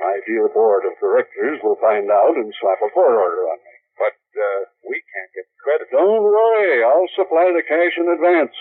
My 0.00 0.16
dear 0.24 0.48
board 0.48 0.88
of 0.88 0.96
directors 0.96 1.60
will 1.60 1.76
find 1.76 2.08
out 2.08 2.40
and 2.40 2.48
slap 2.56 2.80
a 2.80 2.88
court 2.88 3.12
order 3.12 3.44
on 3.52 3.60
me. 3.60 3.74
But 4.00 4.16
uh, 4.16 4.60
we 4.88 4.96
can't 4.96 5.32
get 5.36 5.44
credit. 5.60 5.92
Don't 5.92 6.24
worry. 6.24 6.80
I'll 6.80 7.12
supply 7.12 7.52
the 7.52 7.60
cash 7.60 8.00
in 8.00 8.08
advance. 8.08 8.56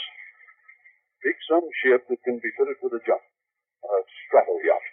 Pick 1.23 1.39
some 1.47 1.63
ship 1.79 2.03
that 2.11 2.19
can 2.27 2.43
be 2.43 2.51
fitted 2.59 2.75
with 2.83 2.99
a 2.99 3.01
jump. 3.07 3.23
A 3.23 3.95
strato 4.27 4.51
yacht. 4.67 4.87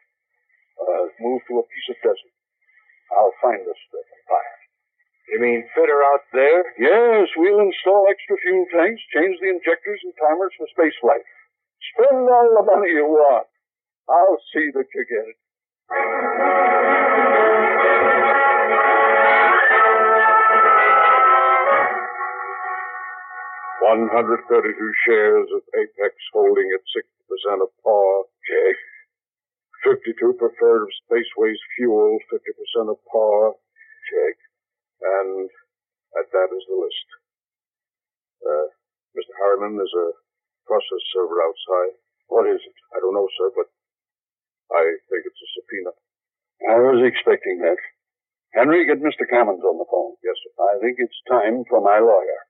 Uh, 0.79 1.05
move 1.19 1.43
to 1.51 1.59
a 1.59 1.67
piece 1.67 1.89
of 1.91 1.99
desert. 1.99 2.35
I'll 3.11 3.35
find 3.43 3.59
the 3.67 3.75
strip 3.75 4.07
and 4.07 4.25
buy 4.31 4.45
it. 4.55 4.63
You 5.35 5.39
mean 5.43 5.67
fit 5.75 5.91
her 5.91 6.03
out 6.15 6.25
there? 6.31 6.63
Yes, 6.79 7.27
we'll 7.35 7.61
install 7.61 8.07
extra 8.07 8.39
fuel 8.39 8.65
tanks, 8.71 9.03
change 9.11 9.37
the 9.43 9.51
injectors 9.51 10.01
and 10.07 10.15
timers 10.17 10.55
for 10.55 10.71
space 10.71 10.95
flight. 11.03 11.27
Spend 11.95 12.29
all 12.29 12.51
the 12.59 12.65
money 12.67 12.91
you 12.91 13.07
want. 13.07 13.47
I'll 14.09 14.41
see 14.53 14.71
that 14.75 14.87
you 14.95 15.05
get 15.07 15.29
it. 15.29 15.39
One 23.89 24.09
hundred 24.13 24.45
thirty-two 24.51 24.93
shares 25.07 25.49
of 25.55 25.63
Apex 25.79 26.15
holding 26.35 26.69
at 26.75 26.85
sixty 26.93 27.23
percent 27.25 27.63
of 27.63 27.71
par. 27.83 28.25
Check. 28.45 28.77
Fifty-two 29.85 30.35
preferred 30.37 30.83
of 30.83 30.91
Spaceways 31.07 31.61
fuel, 31.77 32.19
fifty 32.31 32.53
percent 32.53 32.91
of 32.91 32.99
par. 33.11 33.55
Check. 34.13 34.37
And 35.01 35.49
that, 36.15 36.27
that 36.33 36.51
is 36.53 36.65
the 36.69 36.77
list. 36.77 37.09
Uh, 38.45 38.67
Mr. 39.17 39.33
Harriman, 39.41 39.77
there's 39.79 39.95
a 39.95 40.09
process 40.69 41.03
server 41.17 41.41
outside. 41.41 41.97
What 42.29 42.45
is 42.47 42.61
it? 42.61 42.77
I 42.93 43.01
don't 43.01 43.17
know, 43.17 43.27
sir, 43.41 43.49
but 43.57 43.69
I 44.77 44.85
think 45.09 45.25
it's 45.25 45.41
a 45.41 45.49
subpoena. 45.57 45.93
I 46.69 46.77
was 46.93 47.01
expecting 47.09 47.65
that. 47.65 47.81
Henry, 48.53 48.85
get 48.85 49.01
Mr. 49.01 49.25
Commons 49.29 49.65
on 49.65 49.81
the 49.81 49.89
phone. 49.89 50.13
Yes, 50.21 50.37
sir. 50.45 50.53
I 50.61 50.77
think 50.85 51.01
it's 51.01 51.21
time 51.29 51.65
for 51.69 51.81
my 51.81 51.99
lawyer. 52.05 52.41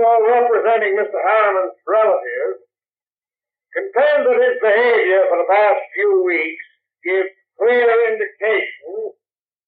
Counsel 0.00 0.24
representing 0.24 0.96
Mr. 0.96 1.20
Harriman's 1.20 1.76
relatives 1.84 2.64
contend 3.72 4.26
that 4.26 4.40
his 4.40 4.56
behavior 4.64 5.28
for 5.28 5.36
the 5.44 5.48
past 5.48 5.80
few 5.92 6.24
weeks 6.24 6.64
gives 7.04 7.28
clear 7.60 7.84
indication 7.84 9.12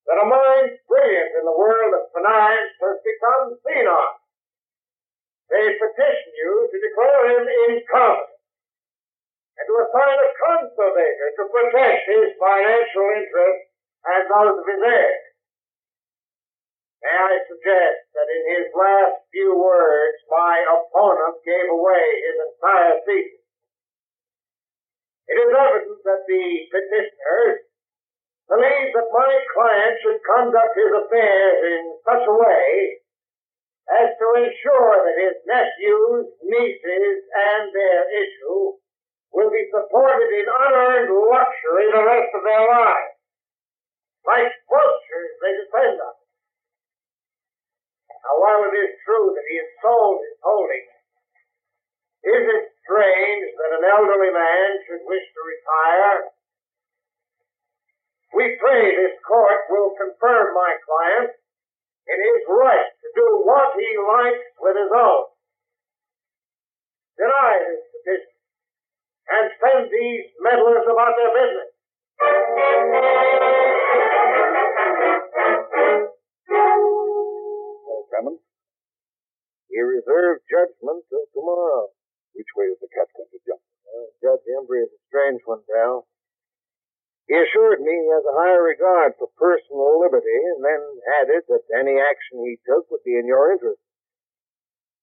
that 0.08 0.24
a 0.24 0.26
mind 0.26 0.72
brilliant 0.88 1.30
in 1.36 1.44
the 1.44 1.52
world 1.52 1.92
of 1.94 2.08
finance 2.16 2.72
has 2.80 2.96
become 3.04 3.54
senile. 3.60 4.16
They 5.52 5.76
petition 5.76 6.32
you 6.32 6.52
to 6.72 6.76
declare 6.80 7.22
him 7.36 7.44
incompetent 7.44 8.40
and 9.60 9.64
to 9.68 9.74
assign 9.84 10.16
a 10.16 10.28
conservator 10.32 11.28
to 11.36 11.44
protect 11.52 12.08
his 12.08 12.32
financial 12.40 13.06
interests 13.20 13.68
and 14.08 14.24
those 14.32 14.56
of 14.58 14.64
his 14.64 14.80
heirs. 14.80 15.21
May 17.02 17.18
I 17.18 17.34
suggest 17.50 17.98
that 18.14 18.30
in 18.30 18.42
his 18.54 18.70
last 18.78 19.26
few 19.34 19.58
words, 19.58 20.22
my 20.30 20.62
opponent 20.70 21.42
gave 21.42 21.66
away 21.66 22.06
his 22.30 22.36
entire 22.46 22.96
secret. 23.02 23.42
It 25.26 25.36
is 25.42 25.50
evident 25.50 25.98
that 26.06 26.22
the 26.30 26.46
petitioners 26.70 27.58
believe 28.46 28.90
that 28.94 29.10
my 29.10 29.32
client 29.50 29.98
should 29.98 30.20
conduct 30.22 30.78
his 30.78 30.92
affairs 30.94 31.58
in 31.74 31.82
such 32.06 32.22
a 32.22 32.38
way 32.38 33.02
as 33.98 34.14
to 34.14 34.26
ensure 34.38 34.94
that 35.02 35.18
his 35.18 35.36
nephews, 35.42 36.30
nieces, 36.46 37.18
and 37.34 37.66
their 37.74 38.02
issue 38.14 38.78
will 39.34 39.50
be 39.50 39.66
supported 39.74 40.30
in 40.30 40.46
unearned 40.46 41.10
luxury 41.10 41.86
the 41.90 42.04
rest 42.06 42.30
of 42.30 42.46
their 42.46 42.62
lives. 42.62 43.18
Like 44.22 44.54
vultures, 44.70 45.32
they 45.42 45.52
depend 45.66 45.98
on. 45.98 46.21
Now, 48.22 48.38
while 48.38 48.62
it 48.70 48.74
is 48.78 48.94
true 49.02 49.34
that 49.34 49.46
he 49.50 49.56
has 49.58 49.70
sold 49.82 50.22
his 50.22 50.38
holdings, 50.42 50.94
is 52.22 52.42
it 52.46 52.64
strange 52.86 53.46
that 53.58 53.82
an 53.82 53.84
elderly 53.86 54.30
man 54.30 54.78
should 54.86 55.02
wish 55.10 55.26
to 55.26 55.40
retire? 55.42 56.30
We 58.32 58.56
pray 58.62 58.94
this 58.94 59.18
court 59.26 59.66
will 59.68 59.92
confirm 59.98 60.54
my 60.54 60.72
client 60.86 61.34
in 62.06 62.18
his 62.18 62.42
right 62.46 62.86
to 62.86 63.08
do 63.14 63.26
what 63.42 63.74
he 63.74 63.90
likes 63.98 64.46
with 64.62 64.76
his 64.78 64.92
own. 64.94 65.26
Deny 67.18 67.58
this 67.58 67.82
petition 67.90 68.32
and 69.34 69.50
send 69.58 69.90
these 69.90 70.30
meddlers 70.40 70.86
about 70.86 71.14
their 71.18 71.32
business. 71.34 71.70
He 79.92 80.00
reserved 80.00 80.40
judgment 80.48 81.04
till 81.12 81.28
tomorrow. 81.36 81.92
Which 82.32 82.48
way 82.56 82.72
is 82.72 82.80
the 82.80 82.88
cat 82.96 83.12
going 83.12 83.28
to 83.28 83.40
jump? 83.44 83.60
Uh, 83.84 84.08
Judge 84.24 84.48
Embry 84.56 84.88
is 84.88 84.88
a 84.88 85.00
strange 85.12 85.44
one, 85.44 85.60
pal. 85.68 86.08
He 87.28 87.36
assured 87.36 87.84
me 87.84 87.92
he 87.92 88.08
has 88.08 88.24
a 88.24 88.40
high 88.40 88.56
regard 88.56 89.20
for 89.20 89.28
personal 89.36 90.00
liberty 90.00 90.32
and 90.56 90.64
then 90.64 90.80
added 91.20 91.44
that 91.44 91.68
any 91.76 92.00
action 92.00 92.40
he 92.40 92.56
took 92.64 92.88
would 92.88 93.04
be 93.04 93.20
in 93.20 93.28
your 93.28 93.52
interest. 93.52 93.84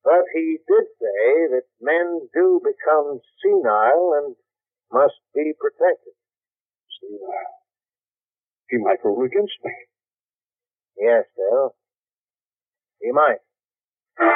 But 0.01 0.25
he 0.33 0.57
did 0.65 0.85
say 0.97 1.53
that 1.53 1.69
men 1.79 2.25
do 2.33 2.57
become 2.57 3.21
senile 3.45 4.25
and 4.25 4.35
must 4.89 5.21
be 5.37 5.53
protected. 5.53 6.17
Senile. 6.97 7.61
He 8.73 8.77
might 8.81 9.05
rule 9.05 9.21
against 9.21 9.53
me. 9.61 9.73
Yes, 10.97 11.29
Dale. 11.37 11.77
He 13.01 13.11
might. 13.11 13.45
Here 14.19 14.27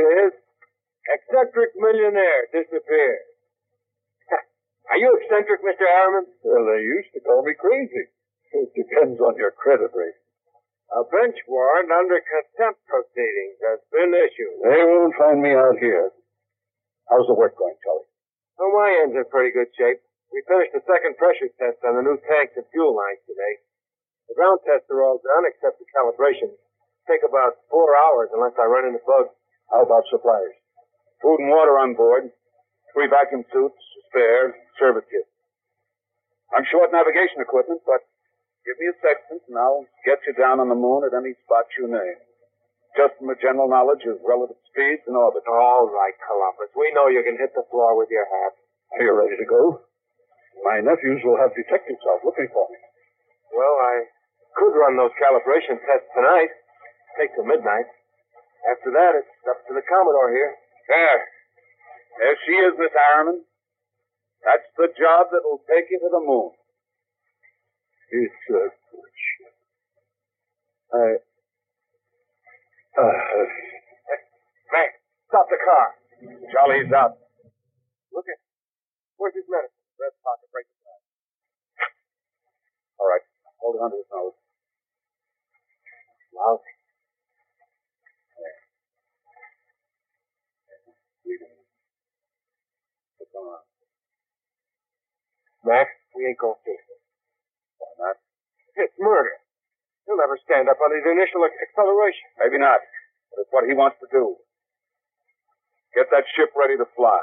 it 0.00 0.08
is. 0.24 0.32
Eccentric 1.04 1.76
millionaire 1.76 2.48
disappeared. 2.48 3.28
Are 4.88 4.96
you 4.96 5.20
eccentric, 5.20 5.60
Mr. 5.60 5.84
Harriman? 5.84 6.26
Well, 6.42 6.64
they 6.64 6.80
used 6.80 7.12
to 7.12 7.20
call 7.20 7.44
me 7.44 7.52
crazy. 7.60 8.08
It 8.52 8.72
depends 8.72 9.20
on 9.20 9.36
your 9.36 9.50
credit 9.50 9.90
rating. 9.92 10.24
A 10.96 11.04
bench 11.12 11.36
warrant 11.46 11.90
under 11.92 12.22
contempt 12.24 12.80
proceedings 12.88 13.58
has 13.68 13.80
been 13.92 14.14
issued. 14.14 14.62
They 14.64 14.80
won't 14.84 15.12
find 15.18 15.42
me 15.42 15.52
out 15.52 15.76
here. 15.76 16.12
How's 17.14 17.30
the 17.30 17.38
work 17.38 17.54
going, 17.54 17.78
Charlie? 17.86 18.10
Well, 18.58 18.74
my 18.74 18.90
end's 18.90 19.14
in 19.14 19.22
pretty 19.30 19.54
good 19.54 19.70
shape. 19.78 20.02
We 20.34 20.42
finished 20.50 20.74
the 20.74 20.82
second 20.82 21.14
pressure 21.14 21.46
test 21.62 21.78
on 21.86 21.94
the 21.94 22.02
new 22.02 22.18
tanks 22.26 22.58
and 22.58 22.66
fuel 22.74 22.90
lines 22.90 23.22
today. 23.22 23.62
The 24.26 24.34
ground 24.34 24.66
tests 24.66 24.90
are 24.90 24.98
all 24.98 25.22
done 25.22 25.46
except 25.46 25.78
the 25.78 25.86
calibration. 25.94 26.58
Take 27.06 27.22
about 27.22 27.62
four 27.70 27.94
hours 27.94 28.34
unless 28.34 28.58
I 28.58 28.66
run 28.66 28.90
into 28.90 28.98
bugs. 29.06 29.30
How 29.70 29.86
about 29.86 30.10
supplies? 30.10 30.58
Food 31.22 31.38
and 31.38 31.54
water 31.54 31.78
on 31.78 31.94
board. 31.94 32.34
Three 32.90 33.06
vacuum 33.06 33.46
suits, 33.46 33.78
a 33.78 34.00
spare, 34.10 34.58
service 34.82 35.06
kit. 35.06 35.30
I'm 36.50 36.66
short 36.66 36.90
navigation 36.90 37.38
equipment, 37.38 37.86
but 37.86 38.02
give 38.66 38.74
me 38.82 38.90
a 38.90 38.96
sextant 38.98 39.46
and 39.46 39.54
I'll 39.54 39.86
get 40.02 40.18
you 40.26 40.34
down 40.34 40.58
on 40.58 40.66
the 40.66 40.74
moon 40.74 41.06
at 41.06 41.14
any 41.14 41.38
spot 41.46 41.70
you 41.78 41.86
name. 41.86 42.18
Just 42.94 43.18
from 43.18 43.34
a 43.34 43.38
general 43.42 43.66
knowledge 43.66 44.06
of 44.06 44.22
relative 44.22 44.58
speeds 44.70 45.02
and 45.10 45.18
orbit. 45.18 45.42
All 45.50 45.90
right, 45.90 46.14
Columbus. 46.22 46.70
We 46.78 46.94
know 46.94 47.10
you 47.10 47.26
can 47.26 47.34
hit 47.34 47.50
the 47.50 47.66
floor 47.66 47.98
with 47.98 48.06
your 48.06 48.22
hat. 48.22 48.54
Are 48.94 49.02
you 49.02 49.12
ready 49.18 49.34
to 49.34 49.48
go? 49.50 49.82
My 50.62 50.78
nephews 50.78 51.18
will 51.26 51.34
have 51.34 51.50
detectives 51.58 51.98
out 52.06 52.22
looking 52.22 52.46
for 52.54 52.64
me. 52.70 52.78
Well, 53.50 53.76
I 53.82 53.94
could 54.54 54.78
run 54.78 54.94
those 54.94 55.10
calibration 55.18 55.82
tests 55.82 56.06
tonight. 56.14 56.54
Take 57.18 57.34
till 57.34 57.50
midnight. 57.50 57.90
After 58.70 58.94
that, 58.94 59.18
it's 59.18 59.34
up 59.50 59.66
to 59.66 59.74
the 59.74 59.82
Commodore 59.82 60.30
here. 60.30 60.54
There. 60.86 61.20
There 62.22 62.36
she 62.46 62.54
is, 62.62 62.72
Miss 62.78 62.94
Harriman. 62.94 63.42
That's 64.46 64.70
the 64.78 64.94
job 64.94 65.34
that'll 65.34 65.66
take 65.66 65.90
you 65.90 65.98
to 65.98 66.10
the 66.14 66.22
moon. 66.22 66.54
It's 68.14 68.44
a 68.54 68.70
good 68.70 69.14
ship. 69.18 69.54
I. 70.94 71.33
Uh, 73.04 73.46
Max, 74.72 74.88
stop 75.28 75.46
the 75.52 75.60
car. 75.60 75.86
Charlie's 76.52 76.92
out. 76.96 77.20
Look 78.12 78.24
at 78.28 78.38
Where's 79.18 79.34
his 79.36 79.46
medicine? 79.48 79.84
Red 80.00 80.14
pocket, 80.24 80.48
right 80.54 80.66
beside. 80.66 81.02
All 82.98 83.08
right. 83.08 83.24
Hold 83.62 83.76
it 83.78 83.82
under 83.84 83.98
his 84.00 84.10
nose. 84.10 84.36
Lousy. 86.34 86.74
What's 93.18 93.32
going 93.32 93.52
on? 93.54 93.64
Max, 95.64 95.88
we 96.16 96.26
ain't 96.28 96.38
gonna 96.40 96.58
fix 96.64 96.80
this. 96.88 97.02
Why 97.78 97.88
not? 98.00 98.16
It's 98.76 98.96
murder. 98.98 99.43
He'll 100.06 100.20
never 100.20 100.38
stand 100.44 100.68
up 100.68 100.76
under 100.84 101.00
the 101.00 101.10
initial 101.10 101.44
acceleration. 101.48 102.28
Maybe 102.38 102.58
not. 102.58 102.80
But 103.32 103.40
it's 103.42 103.52
what 103.52 103.64
he 103.68 103.74
wants 103.74 103.96
to 104.00 104.08
do. 104.12 104.36
Get 105.94 106.10
that 106.10 106.24
ship 106.36 106.52
ready 106.56 106.76
to 106.76 106.84
fly. 106.96 107.20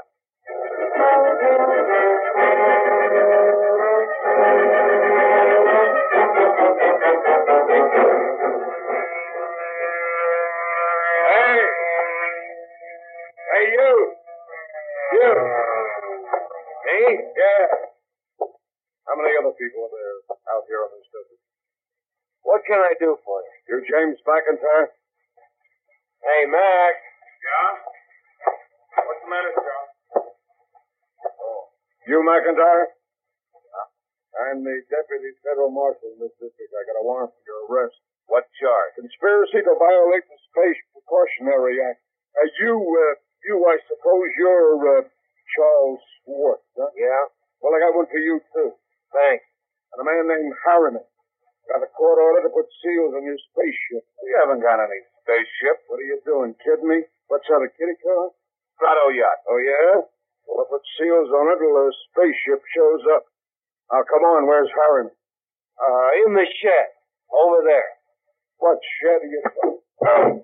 Hey! 11.28 11.60
Hey, 13.52 13.65
you! 13.76 13.94
You! 15.13 15.32
Me? 16.86 17.00
Yeah. 17.36 17.67
How 19.06 19.15
many 19.20 19.36
other 19.38 19.54
people 19.60 19.86
are 19.86 19.94
there 19.94 20.17
out 20.56 20.63
here 20.67 20.82
on 20.82 20.89
this 20.96 21.08
desert? 21.12 21.40
What 22.41 22.65
can 22.65 22.82
I 22.82 22.93
do 22.97 23.17
for 23.21 23.38
you? 23.41 23.54
You're 23.69 23.86
James 23.86 24.17
McIntyre? 24.25 24.89
Hey, 26.21 26.41
Mac. 26.49 26.93
Yeah? 27.41 27.71
What's 29.01 29.21
the 29.25 29.30
matter, 29.30 29.54
John? 29.58 29.86
Oh. 30.21 31.62
You 32.10 32.21
McIntyre? 32.25 32.86
Yeah. 32.91 33.88
I'm 34.41 34.65
the 34.65 34.77
deputy 34.89 35.32
federal 35.45 35.69
marshal 35.69 36.17
in 36.17 36.19
this 36.21 36.34
district. 36.41 36.73
I 36.73 36.86
got 36.89 37.01
a 37.01 37.06
warrant 37.06 37.34
for 37.34 37.43
your 37.45 37.62
arrest. 37.69 37.97
What 38.30 38.45
charge? 38.58 38.97
Conspiracy 38.97 39.62
to 39.65 39.73
violate 39.77 40.25
the 40.25 40.39
Space 40.54 40.82
Precautionary 40.93 41.77
Act. 41.84 41.99
Uh, 42.38 42.47
you, 42.63 42.73
uh, 42.80 43.13
you, 43.43 43.56
I 43.67 43.77
suppose 43.86 44.27
you're, 44.39 44.77
uh, 44.97 45.04
Charles 45.58 45.99
Schwartz, 46.23 46.63
huh? 46.80 46.89
Yeah? 46.95 47.21
Well, 47.60 47.75
I 47.75 47.84
got 47.84 47.97
one 47.97 48.08
for 48.08 48.21
you, 48.21 48.39
too. 48.56 48.71
Thanks. 49.13 49.43
And 49.93 49.99
a 49.99 50.06
man 50.08 50.25
named 50.32 50.56
Harriman. 50.63 51.04
Got 51.69 51.86
a 51.86 51.89
court 51.93 52.17
order 52.17 52.41
to 52.47 52.52
put 52.54 52.65
seals 52.82 53.13
on 53.13 53.24
your 53.26 53.38
spaceship. 53.52 54.04
We 54.24 54.34
haven't 54.41 54.65
got 54.65 54.82
any 54.82 55.02
spaceship. 55.21 55.86
What 55.88 56.02
are 56.02 56.10
you 56.10 56.19
doing, 56.26 56.56
kidding 56.63 56.89
me? 56.89 57.06
What's 57.30 57.47
that, 57.47 57.62
a 57.62 57.69
kitty 57.69 57.97
car? 58.02 58.34
Strato 58.76 59.13
yacht. 59.13 59.39
Oh, 59.47 59.60
yeah? 59.62 60.04
Well, 60.50 60.65
if 60.65 60.74
it 60.74 60.86
seals 60.97 61.30
on 61.30 61.54
it 61.54 61.62
till 61.62 61.76
the 61.78 61.93
spaceship 62.12 62.62
shows 62.74 63.04
up. 63.13 63.24
Now, 63.93 64.04
come 64.08 64.24
on, 64.26 64.47
where's 64.47 64.71
Harriman? 64.74 65.13
Uh, 65.80 66.10
in 66.26 66.34
the 66.34 66.47
shed. 66.60 66.89
Over 67.32 67.63
there. 67.63 67.91
What 68.60 68.80
shed 69.00 69.19
are 69.24 69.32
you... 69.32 69.41
Oh. 70.02 70.43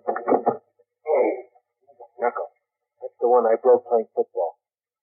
Knuckle. 2.22 2.50
That's 3.02 3.18
the 3.22 3.28
one 3.28 3.46
I 3.46 3.58
broke 3.62 3.86
playing 3.90 4.08
football. 4.16 4.58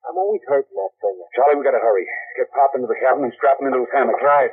I'm 0.08 0.18
always 0.18 0.42
hurting 0.46 0.76
that 0.76 0.92
thing. 1.00 1.16
Charlie, 1.34 1.56
we 1.56 1.64
gotta 1.64 1.80
hurry. 1.80 2.04
Get 2.36 2.52
Pop 2.52 2.76
into 2.76 2.86
the 2.86 2.98
cabin 3.00 3.24
and 3.24 3.32
strap 3.34 3.58
him 3.60 3.68
into 3.68 3.80
his 3.80 3.92
hammock. 3.92 4.20
Right. 4.20 4.52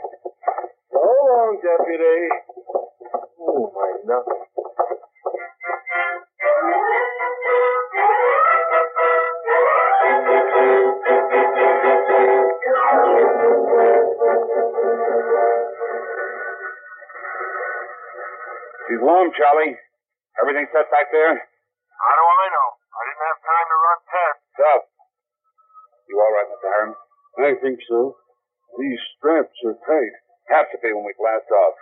So 0.91 0.99
long, 0.99 1.59
deputy. 1.63 2.19
Oh, 3.39 3.71
my 3.73 3.91
knuckle. 4.05 4.47
She's 18.87 18.99
warm, 18.99 19.31
Charlie. 19.37 19.77
Everything 20.41 20.67
set 20.73 20.89
back 20.91 21.07
there? 21.15 21.31
How 21.31 22.13
do 22.17 22.23
I 22.27 22.47
know? 22.51 22.67
I 22.91 23.01
didn't 23.07 23.23
have 23.31 23.39
time 23.39 23.67
to 23.71 23.77
run 23.79 23.99
tests. 24.11 24.45
Tough. 24.59 24.85
You 26.09 26.15
all 26.19 26.33
right, 26.35 26.47
Mr. 26.51 26.67
Harriman? 26.75 26.99
I 27.39 27.51
think 27.61 27.79
so. 27.87 28.17
These 28.79 28.99
straps 29.15 29.55
are 29.63 29.77
tight. 29.87 30.15
Have 30.51 30.67
to 30.75 30.77
be 30.83 30.91
when 30.91 31.07
we 31.07 31.15
blast 31.15 31.47
off. 31.47 31.77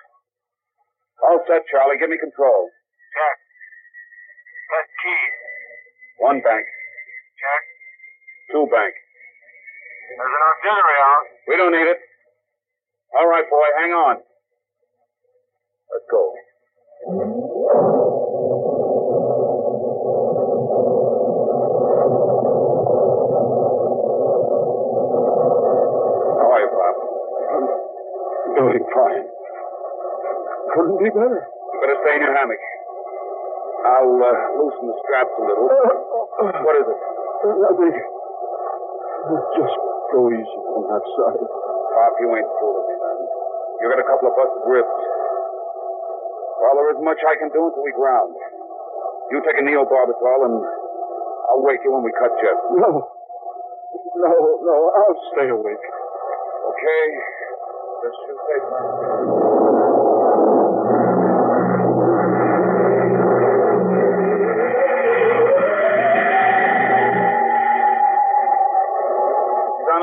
All 1.25 1.41
set, 1.49 1.65
Charlie. 1.73 1.97
Give 1.97 2.09
me 2.09 2.21
control. 2.21 2.69
Check. 3.17 3.37
Test 4.69 4.91
keys. 5.01 5.35
One 6.21 6.39
bank. 6.45 6.63
Check. 6.63 7.63
Two 8.53 8.69
bank. 8.69 8.93
There's 8.93 10.21
an 10.21 10.43
auxiliary 10.53 10.99
out. 11.01 11.25
We 11.49 11.57
don't 11.57 11.73
need 11.73 11.89
it. 11.89 11.99
All 13.17 13.27
right, 13.27 13.49
boy. 13.49 13.67
Hang 13.81 13.91
on. 13.91 14.15
Let's 15.89 16.05
go. 16.11 16.23
How 26.37 26.51
are 26.53 26.61
you, 26.61 26.69
Pop? 26.69 26.95
Doing 28.57 28.85
fine. 28.93 29.25
Couldn't 30.73 30.99
be 31.01 31.09
better. 31.09 31.41
You 31.49 31.77
better 31.81 31.97
stay 32.05 32.13
in 32.17 32.21
your 32.21 32.35
hammock. 32.35 32.61
I'll 33.79 34.11
uh, 34.19 34.35
loosen 34.59 34.85
the 34.91 34.95
straps 35.01 35.33
a 35.39 35.43
little. 35.47 35.65
What 35.69 36.75
is 36.77 36.87
it? 36.87 36.99
Nothing. 37.39 37.95
Just 39.55 39.75
go 40.11 40.19
easy 40.35 40.59
on 40.75 40.83
that 40.91 41.03
side. 41.15 41.39
Pop, 41.39 42.13
you 42.19 42.27
ain't 42.35 42.51
fooling 42.59 42.85
me, 42.91 42.95
man. 42.99 43.17
You 43.79 43.85
got 43.91 43.99
a 44.03 44.07
couple 44.07 44.27
of 44.29 44.35
busted 44.35 44.63
ribs. 44.67 44.99
Well, 46.59 46.73
there 46.75 46.91
isn't 46.91 47.07
much 47.07 47.21
I 47.23 47.35
can 47.39 47.49
do 47.55 47.71
until 47.71 47.83
we 47.83 47.95
ground. 47.95 48.35
You 49.31 49.39
take 49.41 49.57
a 49.59 49.63
neobarbital 49.63 50.39
and 50.43 50.55
I'll 51.49 51.63
wake 51.63 51.79
you 51.87 51.91
when 51.95 52.03
we 52.03 52.11
cut 52.13 52.35
you. 52.35 52.53
No. 52.83 53.09
No, 54.19 54.33
no, 54.63 54.75
I'll 54.95 55.19
stay 55.33 55.47
awake. 55.49 55.85
Okay? 56.67 57.05
Just 58.03 58.19
you 58.27 58.35
safe, 58.35 58.67
man. 58.69 59.88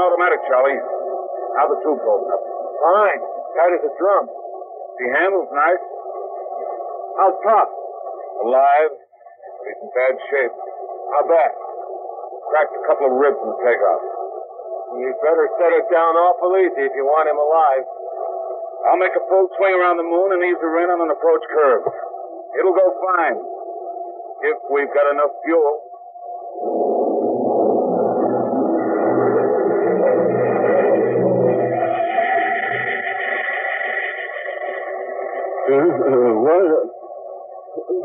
Automatic, 0.07 0.40
Charlie. 0.47 0.79
How 1.59 1.66
the 1.66 1.79
tube 1.83 1.99
holding 1.99 2.31
up? 2.31 2.42
Fine. 2.79 3.21
Tight 3.59 3.73
as 3.75 3.85
a 3.85 3.92
drum. 3.99 4.25
The 4.31 5.07
handle's 5.19 5.51
nice. 5.51 5.85
How's 7.19 7.37
Pop? 7.42 7.69
Alive. 8.47 8.92
But 8.95 9.64
he's 9.66 9.81
in 9.83 9.90
bad 9.90 10.14
shape. 10.31 10.55
How 11.16 11.23
bad? 11.27 11.51
Cracked 12.53 12.75
a 12.79 12.83
couple 12.87 13.11
of 13.11 13.14
ribs 13.19 13.40
in 13.40 13.49
the 13.51 13.59
takeoff. 13.66 14.03
You'd 14.97 15.19
better 15.21 15.47
set 15.59 15.73
it 15.77 15.87
down 15.90 16.14
awful 16.14 16.57
easy 16.62 16.87
if 16.87 16.95
you 16.95 17.05
want 17.05 17.27
him 17.27 17.37
alive. 17.37 17.85
I'll 18.87 19.03
make 19.03 19.12
a 19.19 19.25
full 19.27 19.51
swing 19.59 19.75
around 19.75 19.99
the 19.99 20.07
moon 20.07 20.31
and 20.31 20.40
ease 20.47 20.62
her 20.62 20.75
in 20.79 20.88
on 20.95 21.03
an 21.03 21.11
approach 21.11 21.42
curve. 21.51 21.85
It'll 22.55 22.77
go 22.77 22.87
fine. 23.16 23.38
If 24.47 24.57
we've 24.71 24.92
got 24.95 25.11
enough 25.11 25.35
fuel. 25.42 27.06
Uh, 35.67 35.75
uh, 35.75 36.33
what? 36.47 36.63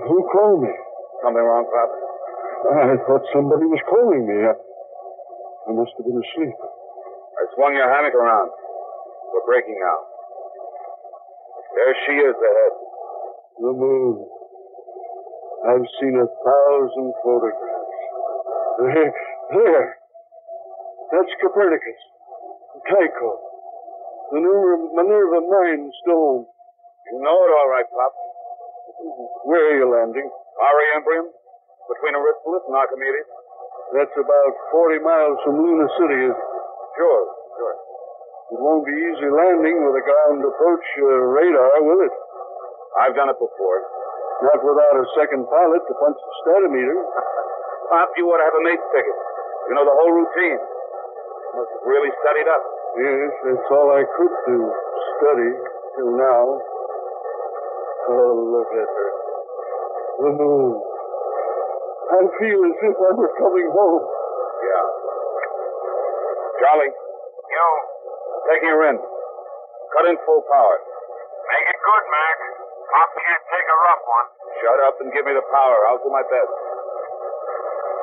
Who 0.10 0.18
called 0.34 0.64
me? 0.66 0.74
Something 1.22 1.46
wrong, 1.46 1.66
Pop? 1.70 1.90
I 2.74 2.98
thought 3.06 3.26
somebody 3.34 3.66
was 3.70 3.82
calling 3.86 4.26
me. 4.26 4.38
I, 4.50 4.54
I 4.54 5.72
must 5.74 5.94
have 5.98 6.06
been 6.06 6.18
asleep. 6.18 6.58
I 6.58 7.44
swung 7.54 7.74
your 7.78 7.86
hammock 7.86 8.14
around. 8.18 8.50
We're 9.34 9.46
breaking 9.46 9.78
now. 9.78 10.00
There 11.78 11.96
she 12.06 12.14
is 12.18 12.36
ahead. 12.36 12.74
The 13.62 13.74
moon. 13.78 14.26
I've 15.70 15.88
seen 16.02 16.18
a 16.18 16.26
thousand 16.26 17.14
photographs. 17.22 17.98
There, 18.82 19.14
there. 19.54 19.88
That's 21.14 21.34
Copernicus. 21.42 22.02
Tycho. 22.90 23.30
The 24.32 24.40
Minerva, 24.42 24.76
Minerva 24.98 25.40
Mine 25.46 25.92
Stone. 26.02 26.46
You 27.12 27.20
know 27.20 27.38
it 27.44 27.52
all 27.52 27.68
right, 27.68 27.88
Pop. 27.92 28.14
Where 29.44 29.64
are 29.68 29.76
you 29.76 29.88
landing? 29.92 30.24
Mare 30.24 30.88
Imbrium, 30.96 31.28
between 31.92 32.14
Aristoteles 32.16 32.64
and 32.72 32.76
Archimedes. 32.80 33.28
That's 33.92 34.16
about 34.16 34.54
40 34.72 35.04
miles 35.04 35.38
from 35.44 35.60
Luna 35.60 35.92
City. 36.00 36.32
Sure, 36.32 37.24
sure. 37.60 37.76
It 38.56 38.60
won't 38.64 38.88
be 38.88 38.96
easy 38.96 39.28
landing 39.28 39.84
with 39.84 40.00
a 40.00 40.04
ground 40.08 40.40
approach 40.40 40.86
uh, 41.04 41.36
radar, 41.36 41.84
will 41.84 42.00
it? 42.00 42.16
I've 43.04 43.16
done 43.16 43.28
it 43.28 43.40
before. 43.40 43.80
Not 44.48 44.64
without 44.64 44.96
a 44.96 45.06
second 45.20 45.52
pilot 45.52 45.84
to 45.84 45.94
punch 46.00 46.16
the 46.16 46.34
stadimeter. 46.48 46.96
Pop, 47.92 48.08
you 48.16 48.24
ought 48.32 48.40
to 48.40 48.48
have 48.48 48.56
a 48.56 48.64
mate's 48.64 48.88
ticket. 48.96 49.18
You 49.68 49.76
know 49.76 49.84
the 49.84 49.96
whole 50.00 50.16
routine. 50.16 50.60
You 50.64 51.52
must 51.60 51.72
have 51.76 51.86
really 51.92 52.12
studied 52.24 52.48
up. 52.48 52.64
Yes, 53.04 53.32
that's 53.52 53.68
all 53.76 53.92
I 53.92 54.04
could 54.08 54.36
do. 54.48 54.60
Study 55.20 55.52
till 56.00 56.16
now. 56.16 56.71
Oh, 58.10 58.34
look 58.50 58.72
at 58.74 58.90
her. 58.90 59.10
The 60.22 60.32
moon. 60.34 60.74
I 62.12 62.20
feel 62.42 62.62
as 62.66 62.78
if 62.82 62.96
I 62.98 63.12
were 63.14 63.34
coming 63.38 63.70
home. 63.72 64.04
Yeah. 64.66 64.86
Charlie, 66.62 66.92
You. 66.92 67.68
Taking 68.50 68.70
her 68.74 68.84
in. 68.90 68.98
Cut 68.98 70.06
in 70.10 70.18
full 70.26 70.44
power. 70.50 70.78
Make 70.82 71.66
it 71.68 71.80
good, 71.84 72.06
Mac. 72.10 72.38
Pop 72.92 73.10
can't 73.16 73.44
take 73.48 73.68
a 73.68 73.78
rough 73.88 74.04
one. 74.04 74.28
Shut 74.60 74.80
up 74.88 74.96
and 75.00 75.10
give 75.14 75.26
me 75.26 75.34
the 75.34 75.46
power. 75.48 75.78
I'll 75.88 76.02
do 76.04 76.12
my 76.12 76.24
best. 76.28 76.54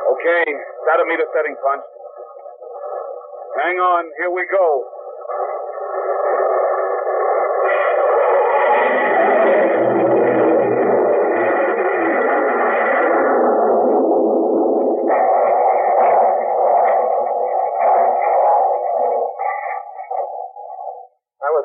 Okay, 0.08 0.44
stadimeter 0.88 1.28
setting 1.36 1.56
punch. 1.60 1.84
Hang 3.60 3.76
on, 3.76 4.02
here 4.16 4.32
we 4.32 4.46
go. 4.48 4.66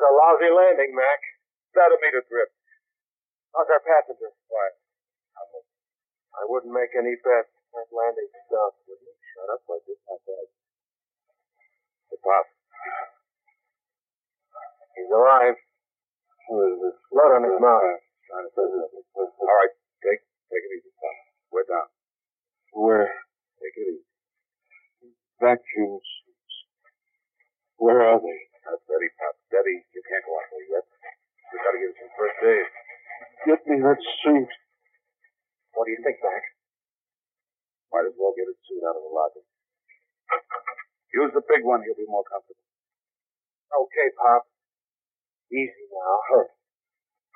A 0.04 0.10
lousy 0.12 0.52
landing, 0.52 0.92
Mac. 0.92 1.20
Stadimeter 1.72 2.20
trip. 2.28 2.52
How's 3.56 3.70
our 3.72 3.80
passenger? 3.80 4.30
Why? 4.52 4.66
I 6.34 6.42
wouldn't 6.50 6.74
make 6.74 6.92
any 6.92 7.16
bets. 7.24 7.50
That 7.72 7.88
landing 7.90 8.30
stuff. 8.46 8.78
Would 8.86 9.00
you 9.00 9.14
shut 9.34 9.48
up 9.50 9.62
like 9.66 9.82
this, 9.88 9.98
my 10.06 10.14
dad? 10.28 10.46
The 12.12 12.16
pop. 12.22 12.46
He's 14.94 15.10
alive. 15.10 15.58
There's 15.58 17.00
Blood 17.10 17.32
on 17.40 17.42
his 17.48 17.58
mouth. 17.58 17.82
All 18.34 19.56
right, 19.58 19.74
take 20.02 20.20
take 20.50 20.64
it 20.66 20.72
easy. 20.78 20.90
We're 21.50 21.66
down. 21.66 21.88
Where? 22.72 23.10
Take 23.58 23.74
it 23.74 23.86
easy. 23.94 24.06
Vacuum 25.40 25.98
suits. 25.98 26.56
Where 27.78 28.02
are 28.02 28.20
they? 28.20 28.53
Now, 28.64 28.76
steady, 28.88 29.08
pop. 29.20 29.34
Steady. 29.52 29.76
You 29.92 30.02
can't 30.08 30.24
go 30.24 30.32
out 30.40 30.48
there 30.52 30.66
yet. 30.72 30.84
We 31.52 31.56
gotta 31.60 31.78
give 31.80 31.90
it 31.92 31.98
some 32.00 32.12
first 32.16 32.38
aid. 32.44 32.66
Get 33.44 33.60
me 33.68 33.76
that 33.84 34.00
suit. 34.24 34.50
What 35.76 35.84
do 35.86 35.90
you 35.92 36.00
think, 36.00 36.16
Mac? 36.24 36.44
Might 37.92 38.08
as 38.08 38.16
well 38.16 38.32
get 38.34 38.48
his 38.48 38.58
suit 38.66 38.82
out 38.82 38.96
of 38.96 39.04
the 39.04 39.12
locker. 39.12 39.44
Use 41.14 41.32
the 41.36 41.44
big 41.46 41.62
one. 41.62 41.84
He'll 41.84 41.98
be 41.98 42.08
more 42.08 42.24
comfortable. 42.26 42.64
Okay, 43.70 44.08
Pop. 44.18 44.48
Easy 45.52 45.84
now. 45.92 46.14
Hurt. 46.30 46.50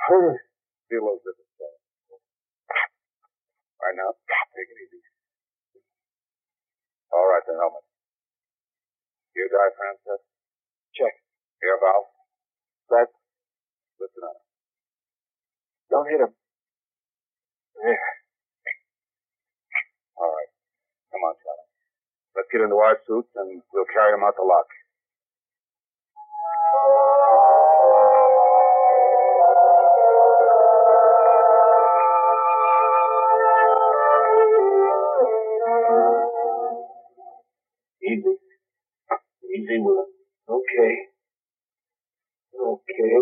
Hurt. 0.09 0.41
Feel 0.89 1.05
those 1.07 1.23
different 1.23 1.53
cells. 1.61 1.83
Right 3.79 3.97
now, 3.97 4.11
take 4.57 4.69
it 4.71 4.79
easy. 4.89 5.01
All 7.13 7.27
right, 7.31 7.45
the 7.47 7.55
helmet. 7.55 7.85
Ear 9.37 9.49
diaphragm 9.53 9.97
set. 10.03 10.28
Check. 11.61 11.67
Air 11.69 11.79
valve. 11.83 12.07
That. 12.91 13.09
Listen 14.01 14.23
up. 14.31 14.37
Don't 15.91 16.09
hit 16.11 16.21
him. 16.21 16.31
All 20.19 20.31
right. 20.31 20.51
Come 21.13 21.23
on, 21.27 21.35
Charlie. 21.43 21.69
Let's 22.37 22.49
get 22.53 22.63
into 22.63 22.77
our 22.77 22.99
suits 23.07 23.31
and 23.37 23.63
we'll 23.73 23.85
carry 23.93 24.15
him 24.15 24.23
out 24.25 24.37
the 24.37 24.43
lock. 24.47 24.67
Easy. 38.03 38.39
Easy 39.55 39.79
with 39.81 40.07
it. 40.07 40.11
Okay. 40.49 41.18
Okay. 42.99 43.15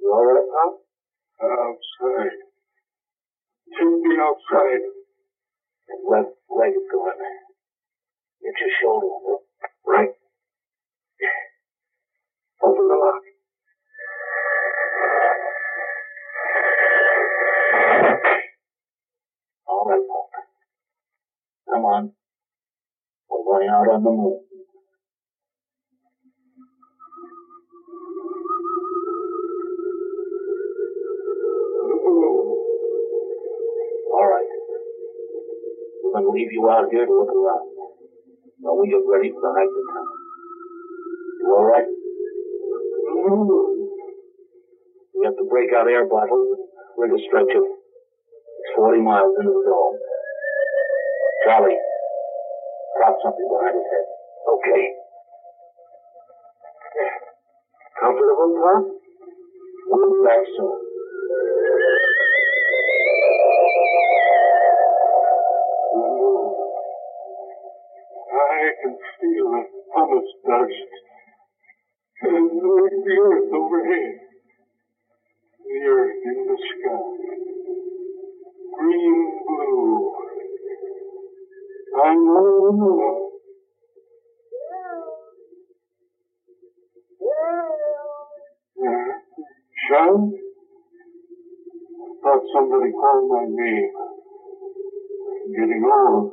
You 0.00 0.10
all 0.10 0.26
right, 0.26 0.42
Pop? 0.50 0.74
Outside. 1.38 2.34
Take 3.70 3.86
me 3.86 4.16
outside. 4.18 4.82
And 5.86 6.02
left 6.10 6.34
leg 6.50 6.72
is 6.74 6.82
going. 6.90 7.14
Get 8.42 8.58
your 8.58 8.74
shoulder. 8.82 9.38
Right. 9.86 10.08
Open 12.64 12.88
the 12.88 12.94
lock. 12.94 13.22
All 19.68 19.84
right, 19.86 20.02
Pop. 20.10 20.30
Come 21.70 21.84
on. 21.84 22.12
We're 23.30 23.44
going 23.44 23.68
out 23.68 23.94
on 23.94 24.02
the 24.02 24.10
moon. 24.10 24.53
Leave 36.34 36.50
you 36.50 36.66
out 36.68 36.90
here 36.90 37.06
to 37.06 37.14
look 37.14 37.30
around. 37.30 37.66
While 38.58 38.82
we 38.82 38.90
get 38.90 39.06
ready 39.06 39.30
for 39.30 39.40
the 39.40 39.52
hike 39.54 39.70
to 39.70 39.82
town. 39.94 40.06
You 41.40 41.48
all 41.54 41.66
right? 41.70 41.88
We 45.14 45.20
have 45.24 45.36
to 45.38 45.46
break 45.46 45.70
out 45.72 45.86
air 45.86 46.04
bottles 46.10 46.64
rig 46.96 47.10
a 47.10 47.18
stretcher. 47.26 47.62
It's 47.62 48.70
40 48.76 49.00
miles 49.02 49.34
into 49.38 49.50
the 49.50 49.64
dome. 49.66 49.98
Charlie, 51.44 51.78
drop 52.98 53.16
something 53.22 53.48
behind 53.50 53.74
his 53.76 53.86
head. 53.90 54.06
Okay. 54.48 54.82
Comfortable, 58.00 58.58
Pop? 58.62 58.93
Sean? 89.94 90.32
Thought 92.22 92.42
somebody 92.54 92.90
called 92.90 93.30
my 93.30 93.44
name. 93.46 93.90
Getting 95.54 95.84
old. 95.84 96.32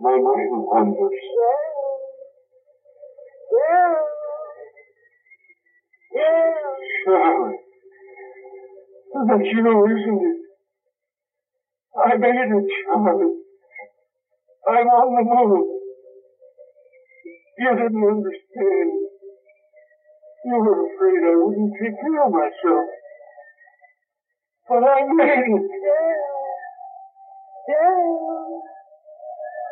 My 0.00 0.10
mind 0.10 0.50
wanders. 0.52 1.20
Charlie. 7.06 7.56
That's 9.28 9.48
you, 9.52 9.86
isn't 9.86 10.20
it? 10.28 10.36
I 12.04 12.16
made 12.16 12.28
it, 12.28 12.70
Charlie. 12.84 13.34
I'm 14.68 14.86
on 14.86 15.08
the 15.16 15.22
move. 15.24 15.66
You 17.58 17.70
didn't 17.76 18.04
understand. 18.08 18.99
You 20.50 20.58
were 20.58 20.82
afraid 20.82 21.22
I 21.30 21.36
wouldn't 21.38 21.72
take 21.78 21.94
care 21.94 22.26
of 22.26 22.32
myself. 22.32 22.86
But 24.68 24.82
I 24.82 25.06
made 25.14 25.46
it. 25.46 25.62
Down. 27.70 28.62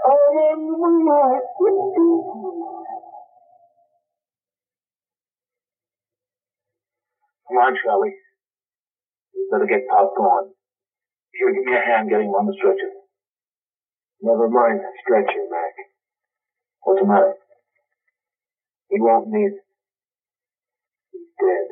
I'm 0.06 0.38
on 0.38 0.58
the 0.70 0.78
move. 0.78 2.38
Come 7.48 7.58
on, 7.58 7.74
Charlie. 7.82 8.14
We 9.34 9.48
better 9.50 9.66
get 9.66 9.88
Pop 9.90 10.14
going. 10.16 10.52
Here, 11.32 11.52
give 11.54 11.64
me 11.64 11.74
a 11.74 11.80
hand 11.80 12.08
getting 12.08 12.28
him 12.28 12.34
on 12.34 12.46
the 12.46 12.54
stretcher. 12.56 12.92
Never 14.22 14.48
mind 14.48 14.78
the 14.78 14.92
stretcher, 15.02 15.42
Mac. 15.50 15.74
What's 16.82 17.00
the 17.00 17.06
matter? 17.06 17.34
He 18.90 19.00
won't 19.00 19.28
need 19.28 19.46
it. 19.46 19.62
He's 21.12 21.28
dead. 21.40 21.66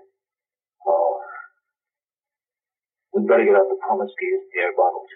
Oh. 0.86 1.20
We'd 3.16 3.24
better 3.24 3.48
get 3.48 3.56
out 3.56 3.64
the 3.64 3.80
pumice 3.80 4.12
skis 4.12 4.44
and 4.44 4.52
the 4.52 4.60
air 4.60 4.76
bottles. 4.76 5.08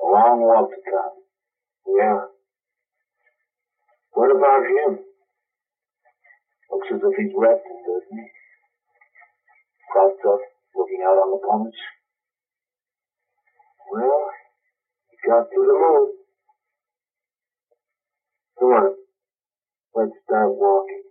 A 0.00 0.04
long 0.08 0.40
walk 0.48 0.72
to 0.72 0.80
town. 0.80 1.12
Yeah. 1.92 2.24
What 4.16 4.32
about 4.32 4.64
him? 4.64 5.04
Looks 6.72 6.88
as 6.88 7.04
if 7.04 7.12
he's 7.20 7.36
resting, 7.36 7.84
doesn't 7.84 8.16
he? 8.16 8.24
Propped 9.92 10.24
up, 10.24 10.40
looking 10.72 11.04
out 11.04 11.20
on 11.20 11.36
the 11.36 11.40
pumice. 11.44 11.80
Well, 13.92 14.24
he 15.12 15.16
got 15.28 15.44
to 15.44 15.60
the 15.68 15.76
moon. 15.84 16.08
Come 18.58 18.72
on. 18.72 18.88
Let's 19.92 20.16
start 20.24 20.48
walking. 20.48 21.04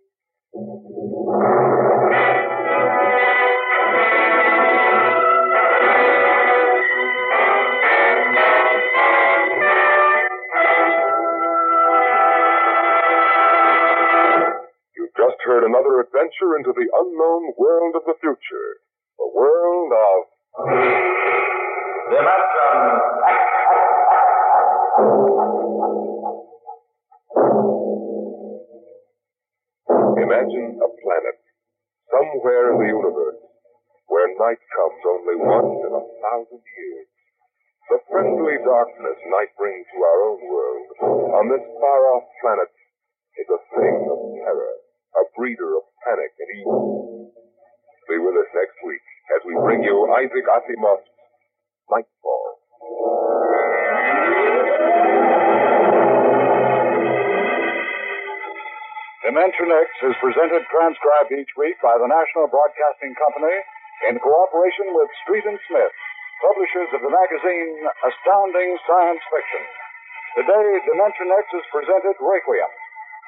Heard 15.43 15.67
another 15.67 15.99
adventure 15.99 16.55
into 16.55 16.71
the 16.71 16.87
unknown 16.87 17.51
world 17.59 17.99
of 17.99 18.03
the 18.07 18.15
future. 18.21 18.69
The 19.19 19.27
world 19.27 19.91
of 19.91 20.17
Imagine 30.15 30.79
a 30.79 30.89
planet 31.03 31.37
somewhere 32.07 32.71
in 32.71 32.79
the 32.79 32.87
universe 32.87 33.43
where 34.07 34.31
night 34.39 34.63
comes 34.71 35.01
only 35.03 35.35
once 35.43 35.75
in 35.75 35.91
a 35.91 36.03
thousand 36.23 36.63
years. 36.63 37.07
The 37.91 37.99
friendly 38.07 38.63
darkness 38.63 39.19
night 39.27 39.51
brings 39.59 39.85
to 39.91 39.99
our 39.99 40.19
own 40.23 40.39
world 40.47 40.87
on 41.35 41.51
this 41.51 41.65
far 41.83 42.01
off 42.15 42.23
planet 42.39 42.71
is 43.35 43.47
a 43.51 43.59
thing 43.75 44.07
of 44.07 44.19
terror, 44.39 44.75
a 45.13 45.23
breeder 45.37 45.77
of 45.77 45.83
panic 46.05 46.31
and 46.39 46.49
evil. 46.59 47.31
Be 48.09 48.17
with 48.19 48.35
us 48.35 48.51
next 48.53 48.77
week 48.85 49.05
as 49.37 49.41
we 49.45 49.55
bring 49.61 49.83
you 49.83 49.95
Isaac 50.17 50.45
Asimov's 50.45 51.07
Nightfall. 51.89 52.47
Dimension 59.23 59.69
X 59.71 59.87
is 60.03 60.15
presented 60.19 60.61
transcribed 60.67 61.31
each 61.31 61.53
week 61.57 61.79
by 61.79 61.95
the 61.95 62.09
National 62.11 62.51
Broadcasting 62.51 63.15
Company 63.15 63.57
in 64.11 64.19
cooperation 64.19 64.91
with 64.91 65.09
Street 65.23 65.47
and 65.47 65.57
Smith, 65.71 65.95
publishers 66.43 66.91
of 66.91 67.01
the 67.01 67.09
magazine 67.09 67.87
Astounding 68.03 68.75
Science 68.83 69.23
Fiction. 69.31 69.63
Today, 70.43 70.67
Dimension 70.85 71.31
X 71.39 71.45
is 71.55 71.65
presented 71.71 72.19
Requiem, 72.19 72.67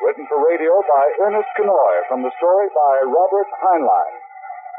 written 0.03 0.27
for 0.27 0.43
radio 0.43 0.75
by 0.83 1.05
Ernest 1.23 1.47
Kinoy 1.55 1.95
from 2.07 2.23
the 2.23 2.33
story 2.35 2.67
by 2.75 2.93
Robert 3.07 3.49
Heinlein. 3.63 4.13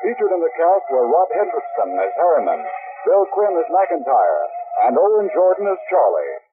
Featured 0.04 0.32
in 0.32 0.40
the 0.44 0.52
cast 0.52 0.84
were 0.92 1.08
Rob 1.08 1.28
Hendrickson 1.32 1.96
as 1.96 2.12
Harriman, 2.20 2.60
Bill 3.08 3.24
Quinn 3.32 3.56
as 3.56 3.68
McIntyre, 3.72 4.44
and 4.84 4.98
Owen 4.98 5.30
Jordan 5.32 5.72
as 5.72 5.80
Charlie. 5.88 6.45